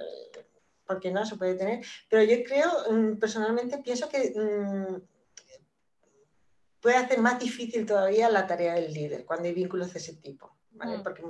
¿Por 0.84 1.00
qué 1.00 1.10
no? 1.10 1.26
Se 1.26 1.36
puede 1.36 1.54
tener. 1.54 1.84
Pero 2.08 2.22
yo 2.22 2.42
creo, 2.44 2.70
mm, 2.90 3.18
personalmente, 3.18 3.76
pienso 3.76 4.08
que 4.08 4.32
mm, 4.34 4.96
puede 6.80 6.96
hacer 6.96 7.18
más 7.20 7.38
difícil 7.38 7.84
todavía 7.84 8.30
la 8.30 8.46
tarea 8.46 8.72
del 8.72 8.94
líder 8.94 9.26
cuando 9.26 9.48
hay 9.48 9.54
vínculos 9.54 9.92
de 9.92 9.98
ese 9.98 10.14
tipo. 10.14 10.57
Mm. 10.86 11.02
Porque 11.02 11.22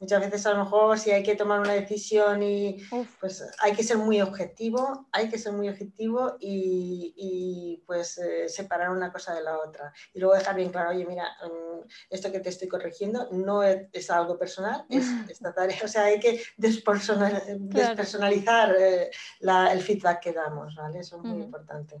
muchas 0.00 0.20
veces 0.20 0.46
a 0.46 0.52
lo 0.52 0.64
mejor 0.64 0.98
si 0.98 1.10
hay 1.10 1.22
que 1.22 1.36
tomar 1.36 1.60
una 1.60 1.72
decisión 1.72 2.42
y 2.42 2.78
pues 3.20 3.44
hay 3.60 3.72
que 3.72 3.82
ser 3.82 3.98
muy 3.98 4.20
objetivo, 4.20 5.06
hay 5.12 5.28
que 5.28 5.38
ser 5.38 5.52
muy 5.52 5.68
objetivo 5.68 6.36
y, 6.40 7.82
pues 7.86 8.18
eh, 8.18 8.48
separar 8.48 8.90
una 8.90 9.12
cosa 9.12 9.34
de 9.34 9.42
la 9.42 9.58
otra. 9.58 9.92
Y 10.14 10.20
luego 10.20 10.34
dejar 10.34 10.56
bien 10.56 10.70
claro, 10.70 10.90
oye, 10.90 11.04
mira, 11.04 11.28
mm, 11.42 11.86
esto 12.10 12.32
que 12.32 12.40
te 12.40 12.48
estoy 12.48 12.68
corrigiendo 12.68 13.28
no 13.32 13.62
es, 13.62 14.10
algo 14.10 14.38
personal, 14.38 14.86
es 14.88 15.04
esta 15.30 15.52
tarea. 15.52 15.78
O 15.84 15.88
sea, 15.88 16.04
hay 16.04 16.20
que 16.20 16.40
despersonalizar 16.56 18.74
eh, 18.78 19.10
el 19.40 19.82
feedback 19.82 20.20
que 20.20 20.32
damos, 20.32 20.74
¿vale? 20.76 21.00
Eso 21.00 21.16
es 21.16 21.22
muy 21.22 21.42
importante. 21.42 21.96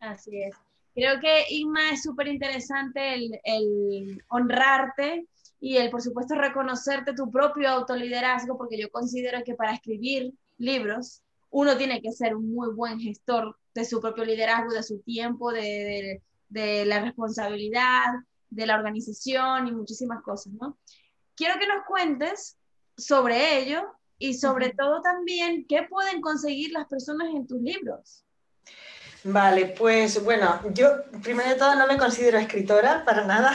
Así 0.00 0.42
es. 0.42 0.54
Creo 0.94 1.20
que, 1.20 1.44
Inma, 1.50 1.92
es 1.92 2.02
súper 2.02 2.26
interesante 2.26 3.14
el, 3.14 3.40
el 3.44 4.24
honrarte 4.28 5.28
y 5.60 5.76
el, 5.76 5.90
por 5.90 6.02
supuesto, 6.02 6.34
reconocerte 6.34 7.14
tu 7.14 7.30
propio 7.30 7.68
autoliderazgo, 7.68 8.56
porque 8.56 8.78
yo 8.78 8.90
considero 8.90 9.42
que 9.44 9.54
para 9.54 9.74
escribir 9.74 10.32
libros 10.56 11.22
uno 11.50 11.76
tiene 11.76 12.02
que 12.02 12.12
ser 12.12 12.36
un 12.36 12.52
muy 12.52 12.74
buen 12.74 13.00
gestor 13.00 13.56
de 13.74 13.84
su 13.84 14.00
propio 14.00 14.24
liderazgo, 14.24 14.72
de 14.72 14.82
su 14.82 15.00
tiempo, 15.00 15.52
de, 15.52 16.22
de, 16.48 16.84
la 16.84 17.00
responsabilidad, 17.00 18.04
de 18.50 18.66
la 18.66 18.76
organización 18.76 19.66
y 19.66 19.72
muchísimas 19.72 20.22
cosas, 20.22 20.52
¿no? 20.54 20.78
Quiero 21.34 21.58
que 21.58 21.66
nos 21.66 21.84
cuentes 21.86 22.58
sobre 22.96 23.58
ello 23.58 23.82
y 24.18 24.34
sobre 24.34 24.70
todo 24.70 25.00
también 25.00 25.64
qué 25.68 25.84
pueden 25.88 26.20
conseguir 26.20 26.72
las 26.72 26.86
personas 26.86 27.28
en 27.34 27.46
tus 27.46 27.60
libros. 27.60 28.24
Vale, 29.30 29.74
pues 29.76 30.24
bueno, 30.24 30.58
yo 30.72 31.02
primero 31.22 31.50
de 31.50 31.56
todo 31.56 31.74
no 31.74 31.86
me 31.86 31.98
considero 31.98 32.38
escritora 32.38 33.04
para 33.04 33.26
nada. 33.26 33.52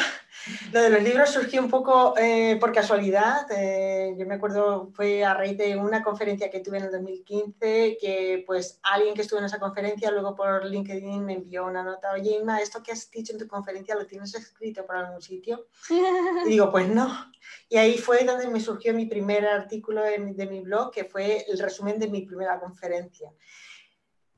Lo 0.72 0.82
de 0.84 0.90
los 0.92 1.02
libros 1.02 1.32
surgió 1.32 1.60
un 1.62 1.70
poco 1.70 2.14
eh, 2.16 2.58
por 2.60 2.72
casualidad. 2.72 3.48
Eh, 3.50 4.14
yo 4.16 4.28
me 4.28 4.36
acuerdo, 4.36 4.92
fue 4.94 5.26
a 5.26 5.34
raíz 5.34 5.58
de 5.58 5.76
una 5.76 6.04
conferencia 6.04 6.52
que 6.52 6.60
tuve 6.60 6.78
en 6.78 6.84
el 6.84 6.92
2015, 6.92 7.98
que 8.00 8.44
pues 8.46 8.80
alguien 8.84 9.16
que 9.16 9.24
estuvo 9.24 9.40
en 9.40 9.46
esa 9.46 9.60
conferencia 9.60 10.12
luego 10.12 10.36
por 10.36 10.64
LinkedIn 10.64 11.26
me 11.26 11.34
envió 11.34 11.66
una 11.66 11.82
nota, 11.82 12.12
oye 12.12 12.38
Inma, 12.40 12.62
esto 12.62 12.84
que 12.84 12.92
has 12.92 13.10
dicho 13.10 13.34
en 13.34 13.40
tu 13.40 13.48
conferencia 13.48 13.96
lo 13.96 14.06
tienes 14.06 14.36
escrito 14.36 14.86
por 14.86 14.98
algún 14.98 15.24
sitio. 15.24 15.66
Y 16.46 16.50
digo, 16.50 16.70
pues 16.70 16.88
no. 16.88 17.32
Y 17.68 17.78
ahí 17.78 17.98
fue 17.98 18.26
donde 18.26 18.48
me 18.48 18.60
surgió 18.60 18.94
mi 18.94 19.08
primer 19.08 19.48
artículo 19.48 20.04
de 20.04 20.48
mi 20.48 20.60
blog, 20.60 20.92
que 20.92 21.06
fue 21.06 21.46
el 21.48 21.58
resumen 21.58 21.98
de 21.98 22.10
mi 22.10 22.22
primera 22.22 22.60
conferencia 22.60 23.32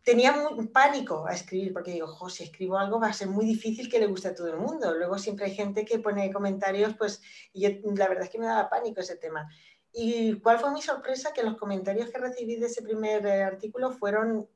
tenía 0.06 0.32
un 0.34 0.68
pánico 0.68 1.26
a 1.28 1.34
escribir, 1.34 1.74
porque 1.74 1.92
digo, 1.92 2.08
jo, 2.08 2.30
si 2.30 2.44
escribo 2.44 2.78
algo 2.78 3.00
va 3.00 3.08
a 3.08 3.14
ser 3.14 3.28
muy 3.28 3.44
difícil 3.44 3.90
que 3.90 4.00
le 4.00 4.06
guste 4.06 4.28
a 4.28 4.36
todo 4.36 4.48
el 4.48 4.58
mundo. 4.58 4.94
Luego 4.94 5.18
siempre 5.18 5.48
hay 5.48 5.56
gente 5.56 5.84
que 5.84 5.98
pone 5.98 6.32
comentarios, 6.32 6.94
pues, 6.96 7.22
y 7.52 7.68
la 7.68 8.08
verdad 8.08 8.26
es 8.26 8.30
que 8.30 8.38
me 8.38 8.46
daba 8.46 8.70
pánico 8.70 9.02
ese 9.02 9.18
tema. 9.18 9.50
¿Y 9.92 10.40
cuál 10.42 10.60
fue 10.60 10.72
mi 10.72 10.82
sorpresa? 10.84 11.34
Que 11.34 11.42
los 11.42 11.58
comentarios 11.58 12.12
que 12.12 12.20
recibí 12.20 12.56
de 12.58 12.68
ese 12.68 12.84
primer 12.84 13.26
eh, 13.26 13.44
artículo 13.44 13.92
fueron 13.92 14.48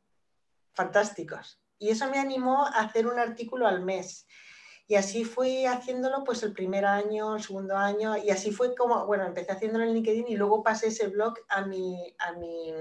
fantásticos. 0.74 1.60
Y 1.80 1.90
eso 1.90 2.08
me 2.12 2.20
animó 2.20 2.68
a 2.68 2.82
hacer 2.82 3.08
un 3.08 3.18
artículo 3.18 3.66
al 3.66 3.82
mes. 3.82 4.28
Y 4.86 4.96
así 4.96 5.24
fui 5.24 5.66
haciéndolo 5.66 6.24
pues 6.24 6.44
el 6.44 6.54
primer 6.54 6.86
año, 6.86 7.38
el 7.38 7.44
segundo 7.44 7.76
año, 7.76 8.18
y 8.18 8.30
así 8.30 8.52
fue 8.52 8.76
como, 8.76 9.06
bueno, 9.08 9.26
empecé 9.26 9.52
haciéndolo 9.52 9.86
en 9.86 9.94
LinkedIn 9.94 10.28
y 10.28 10.36
luego 10.36 10.62
pasé 10.62 10.88
ese 10.88 11.08
blog 11.08 11.34
a 11.48 11.66
mi, 11.66 12.14
a 12.20 12.34
mi 12.34 12.74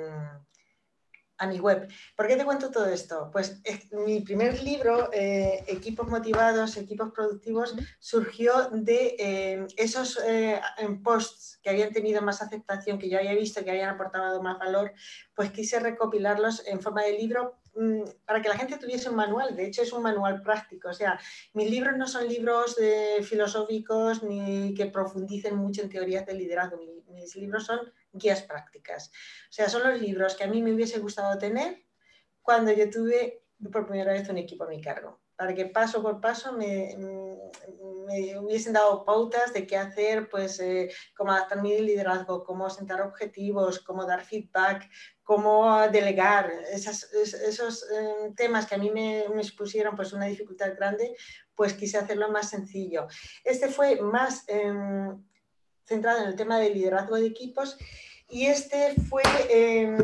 a 1.39 1.47
mi 1.47 1.59
web. 1.61 1.89
¿Por 2.17 2.27
qué 2.27 2.37
te 2.37 2.45
cuento 2.45 2.71
todo 2.71 2.87
esto? 2.87 3.31
Pues 3.33 3.61
mi 3.93 4.21
primer 4.21 4.63
libro, 4.63 5.11
eh, 5.13 5.65
Equipos 5.69 6.09
Motivados, 6.09 6.77
Equipos 6.77 7.13
Productivos, 7.13 7.75
surgió 7.99 8.69
de 8.73 9.17
eh, 9.19 9.67
esos 9.77 10.19
eh, 10.27 10.61
posts 11.03 11.61
que 11.63 11.71
habían 11.71 11.93
tenido 11.93 12.21
más 12.23 12.43
aceptación, 12.43 12.99
que 12.99 13.09
yo 13.09 13.19
había 13.19 13.35
visto 13.35 13.65
que 13.65 13.71
habían 13.71 13.91
aportado 13.91 14.43
más 14.43 14.59
valor, 14.59 14.93
pues 15.35 15.51
quise 15.53 15.79
recopilarlos 15.79 16.67
en 16.67 16.81
forma 16.81 17.03
de 17.03 17.13
libro 17.13 17.61
mm, 17.77 18.03
para 18.27 18.43
que 18.43 18.49
la 18.49 18.57
gente 18.57 18.79
tuviese 18.79 19.09
un 19.09 19.17
manual. 19.17 19.55
De 19.55 19.67
hecho, 19.67 19.83
es 19.83 19.93
un 19.93 20.03
manual 20.03 20.43
práctico. 20.43 20.89
O 20.89 20.95
sea, 20.95 21.21
mis 21.55 21.71
libros 21.71 21.97
no 21.97 22.09
son 22.09 22.29
libros 22.29 22.77
filosóficos 23.23 24.23
ni 24.25 24.75
que 24.75 24.87
profundicen 24.87 25.57
mucho 25.57 25.83
en 25.83 25.89
teorías 25.89 26.27
de 26.27 26.35
liderazgo. 26.35 26.79
mis 27.09 27.37
libros 27.37 27.65
son 27.65 27.81
guías 28.13 28.43
prácticas. 28.43 29.11
O 29.49 29.53
sea, 29.53 29.69
son 29.69 29.89
los 29.89 30.01
libros 30.01 30.35
que 30.35 30.45
a 30.45 30.49
mí 30.49 30.63
me 30.63 30.73
hubiese 30.73 30.99
gustado 30.99 31.39
tener 31.39 31.85
cuando 32.43 32.73
yo 32.73 32.89
tuve 32.91 33.43
por 33.73 33.87
primera 33.87 34.13
vez 34.13 34.29
un 34.29 34.39
equipo 34.39 34.65
a 34.65 34.69
mi 34.69 34.81
cargo, 34.81 35.21
para 35.37 35.55
que 35.55 35.67
paso 35.67 36.01
por 36.03 36.21
paso 36.21 36.53
me, 36.53 36.97
me 38.09 38.39
hubiesen 38.39 38.73
dado 38.73 39.05
pautas 39.05 39.53
de 39.53 39.67
qué 39.67 39.77
hacer, 39.77 40.29
pues 40.29 40.59
eh, 40.61 40.91
cómo 41.17 41.33
adaptar 41.33 41.61
mi 41.61 41.79
liderazgo, 41.79 42.45
cómo 42.45 42.71
sentar 42.71 43.03
objetivos, 43.03 43.81
cómo 43.81 44.07
dar 44.07 44.25
feedback, 44.25 44.89
cómo 45.23 45.87
delegar, 45.89 46.51
esos 46.73 47.85
eh, 47.93 48.33
temas 48.35 48.67
que 48.67 48.77
a 48.77 48.79
mí 48.79 48.91
me, 48.91 49.27
me 49.29 49.43
expusieron 49.43 49.95
pues 49.95 50.13
una 50.13 50.27
dificultad 50.27 50.75
grande, 50.75 51.15
pues 51.55 51.75
quise 51.75 51.99
hacerlo 51.99 52.31
más 52.31 52.49
sencillo. 52.49 53.07
Este 53.45 53.69
fue 53.69 54.01
más 54.01 54.45
em, 54.49 55.23
centrado 55.89 56.21
en 56.21 56.29
el 56.29 56.37
tema 56.37 56.59
de 56.59 56.71
liderazgo 56.71 57.17
de 57.17 57.27
equipos 57.27 57.77
y 58.29 58.47
este 58.47 58.95
fue 59.09 59.23
em, 59.49 59.99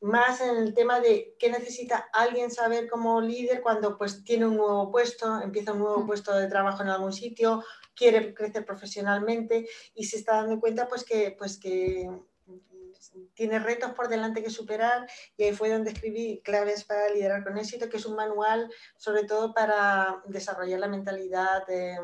más 0.00 0.40
en 0.40 0.56
el 0.56 0.74
tema 0.74 1.00
de 1.00 1.36
qué 1.38 1.50
necesita 1.50 2.08
alguien 2.12 2.50
saber 2.50 2.88
como 2.88 3.20
líder 3.20 3.60
cuando 3.62 3.96
pues 3.98 4.24
tiene 4.24 4.46
un 4.46 4.56
nuevo 4.56 4.90
puesto, 4.90 5.40
empieza 5.40 5.72
un 5.72 5.80
nuevo 5.80 6.00
mm. 6.00 6.06
puesto 6.06 6.34
de 6.34 6.48
trabajo 6.48 6.82
en 6.82 6.88
algún 6.88 7.12
sitio, 7.12 7.62
quiere 7.94 8.34
crecer 8.34 8.64
profesionalmente 8.64 9.68
y 9.94 10.04
se 10.04 10.16
está 10.16 10.36
dando 10.36 10.58
cuenta 10.58 10.88
pues 10.88 11.04
que, 11.04 11.36
pues 11.38 11.58
que 11.58 12.08
tiene 13.34 13.58
retos 13.58 13.92
por 13.92 14.08
delante 14.08 14.42
que 14.42 14.50
superar 14.50 15.06
y 15.36 15.44
ahí 15.44 15.52
fue 15.52 15.70
donde 15.70 15.90
escribí 15.90 16.40
Claves 16.42 16.84
para 16.84 17.10
liderar 17.10 17.44
con 17.44 17.58
éxito, 17.58 17.88
que 17.88 17.98
es 17.98 18.06
un 18.06 18.16
manual 18.16 18.70
sobre 18.96 19.24
todo 19.24 19.52
para 19.52 20.22
desarrollar 20.26 20.80
la 20.80 20.88
mentalidad 20.88 21.66
de 21.66 21.98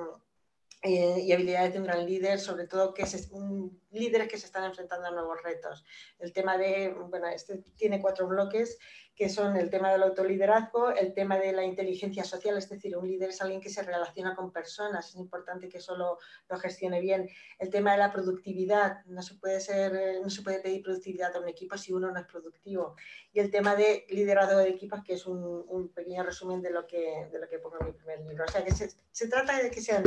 eh, 0.82 1.20
y 1.20 1.32
habilidades 1.32 1.72
de 1.72 1.80
un 1.80 1.86
gran 1.86 2.06
líder, 2.06 2.38
sobre 2.38 2.66
todo 2.66 2.94
que 2.94 3.02
es 3.02 3.28
un, 3.32 3.80
líderes 3.90 4.28
que 4.28 4.38
se 4.38 4.46
están 4.46 4.64
enfrentando 4.64 5.08
a 5.08 5.10
nuevos 5.10 5.42
retos. 5.42 5.84
El 6.18 6.32
tema 6.32 6.56
de, 6.56 6.94
bueno, 7.08 7.26
este 7.28 7.58
tiene 7.76 8.00
cuatro 8.00 8.28
bloques 8.28 8.78
que 9.18 9.28
son 9.28 9.56
el 9.56 9.68
tema 9.68 9.90
del 9.90 10.04
autoliderazgo, 10.04 10.90
el 10.90 11.12
tema 11.12 11.38
de 11.38 11.50
la 11.50 11.64
inteligencia 11.64 12.22
social, 12.22 12.56
es 12.56 12.68
decir, 12.68 12.96
un 12.96 13.08
líder 13.08 13.30
es 13.30 13.42
alguien 13.42 13.60
que 13.60 13.68
se 13.68 13.82
relaciona 13.82 14.36
con 14.36 14.52
personas, 14.52 15.08
es 15.08 15.16
importante 15.16 15.68
que 15.68 15.80
solo 15.80 16.18
lo 16.48 16.56
gestione 16.58 17.00
bien. 17.00 17.28
El 17.58 17.68
tema 17.68 17.90
de 17.90 17.98
la 17.98 18.12
productividad, 18.12 19.04
no 19.06 19.20
se 19.20 19.34
puede, 19.34 19.60
ser, 19.60 20.20
no 20.22 20.30
se 20.30 20.42
puede 20.42 20.60
pedir 20.60 20.84
productividad 20.84 21.34
a 21.34 21.40
un 21.40 21.48
equipo 21.48 21.76
si 21.76 21.92
uno 21.92 22.12
no 22.12 22.20
es 22.20 22.26
productivo. 22.26 22.94
Y 23.32 23.40
el 23.40 23.50
tema 23.50 23.74
de 23.74 24.06
liderazgo 24.08 24.58
de 24.58 24.68
equipos, 24.68 25.02
que 25.02 25.14
es 25.14 25.26
un, 25.26 25.64
un 25.66 25.88
pequeño 25.88 26.22
resumen 26.22 26.62
de 26.62 26.70
lo, 26.70 26.86
que, 26.86 27.26
de 27.32 27.40
lo 27.40 27.48
que 27.48 27.58
pongo 27.58 27.78
en 27.80 27.86
mi 27.86 27.92
primer 27.94 28.20
libro. 28.20 28.44
O 28.46 28.52
sea, 28.52 28.64
que 28.64 28.70
se, 28.70 28.88
se 29.10 29.26
trata 29.26 29.60
de 29.60 29.72
que 29.72 29.80
sean 29.80 30.04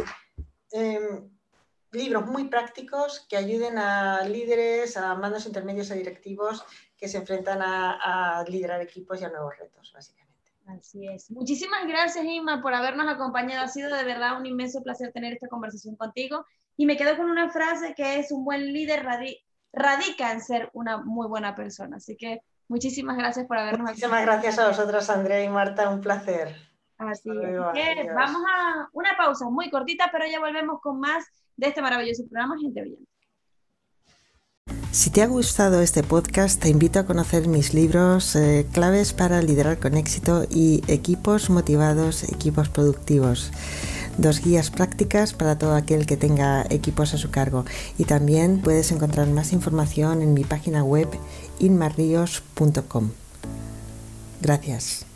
Em, 0.72 1.30
libros 1.92 2.26
muy 2.26 2.46
prácticos 2.48 3.26
que 3.30 3.38
ayuden 3.38 3.78
a 3.78 4.24
líderes, 4.24 4.96
a 4.98 5.14
mandos 5.16 5.46
intermedios, 5.46 5.92
a 5.92 5.96
directivos 5.96 6.64
que 6.98 7.08
se 7.08 7.18
enfrentan 7.18 7.60
a, 7.62 8.44
liderar 8.48 8.82
equipos 8.82 9.22
y 9.22 9.26
a 9.26 9.30
nuevos 9.30 9.58
retos, 9.58 9.92
básicamente. 9.94 10.32
Así 10.68 11.08
es. 11.08 11.30
Muchísimas 11.32 11.86
gracias, 11.88 12.24
Inma, 12.24 12.62
por 12.62 12.74
habernos 12.74 13.08
acompañado. 13.10 13.66
Ha 13.66 13.68
sido 13.68 13.94
de 13.94 14.04
verdad 14.04 14.40
un 14.40 14.46
inmenso 14.46 14.82
placer 14.84 15.12
tener 15.12 15.34
esta 15.34 15.48
conversación 15.48 15.96
contigo. 15.96 16.46
Y 16.78 16.86
me 16.86 16.96
quedo 16.96 17.18
con 17.18 17.30
una 17.30 17.50
frase 17.50 17.94
que 17.96 18.20
es, 18.20 18.32
un 18.32 18.46
buen 18.46 18.72
líder 18.72 19.06
radica 19.74 20.32
en 20.32 20.42
ser 20.42 20.70
una 20.74 20.98
muy 20.98 21.28
buena 21.28 21.56
persona. 21.56 21.98
Así 21.98 22.16
que 22.16 22.42
muchísimas 22.68 23.18
gracias 23.18 23.48
por 23.48 23.58
habernos 23.58 23.90
Muchísimas 23.90 24.22
gracias 24.22 24.60
a 24.60 24.68
vosotros, 24.68 25.10
Andrea 25.10 25.44
y 25.44 25.50
Marta. 25.50 25.90
Un 25.90 26.00
placer. 26.00 26.71
Así 27.02 27.30
es. 27.30 28.08
Vamos 28.14 28.42
a 28.48 28.90
una 28.94 29.18
pausa 29.18 29.50
muy 29.50 29.72
cortita, 29.72 30.10
pero 30.12 30.26
ya 30.28 30.40
volvemos 30.40 30.80
con 30.82 31.00
más 31.00 31.26
de 31.58 31.68
este 31.68 31.82
maravilloso 31.82 32.24
programa 32.30 32.58
Gente 32.60 32.82
Brillante. 32.82 33.12
Si 34.92 35.10
te 35.10 35.24
ha 35.24 35.28
gustado 35.28 35.82
este 35.82 36.04
podcast, 36.04 36.62
te 36.62 36.70
invito 36.70 37.00
a 37.00 37.06
conocer 37.06 37.48
mis 37.48 37.74
libros 37.74 38.36
eh, 38.36 38.68
Claves 38.72 39.14
para 39.14 39.42
liderar 39.42 39.80
con 39.80 39.96
éxito 39.96 40.46
y 40.50 40.84
Equipos 40.88 41.50
motivados, 41.50 42.24
equipos 42.24 42.70
productivos. 42.70 43.52
Dos 44.18 44.44
guías 44.44 44.70
prácticas 44.70 45.34
para 45.34 45.58
todo 45.58 45.76
aquel 45.76 46.06
que 46.06 46.18
tenga 46.18 46.66
equipos 46.70 47.14
a 47.14 47.18
su 47.18 47.32
cargo. 47.32 47.66
Y 47.98 48.04
también 48.04 48.62
puedes 48.62 48.92
encontrar 48.92 49.28
más 49.28 49.54
información 49.54 50.22
en 50.22 50.34
mi 50.34 50.44
página 50.44 50.84
web 50.84 51.08
inmarrios.com. 51.60 53.12
Gracias. 54.42 55.11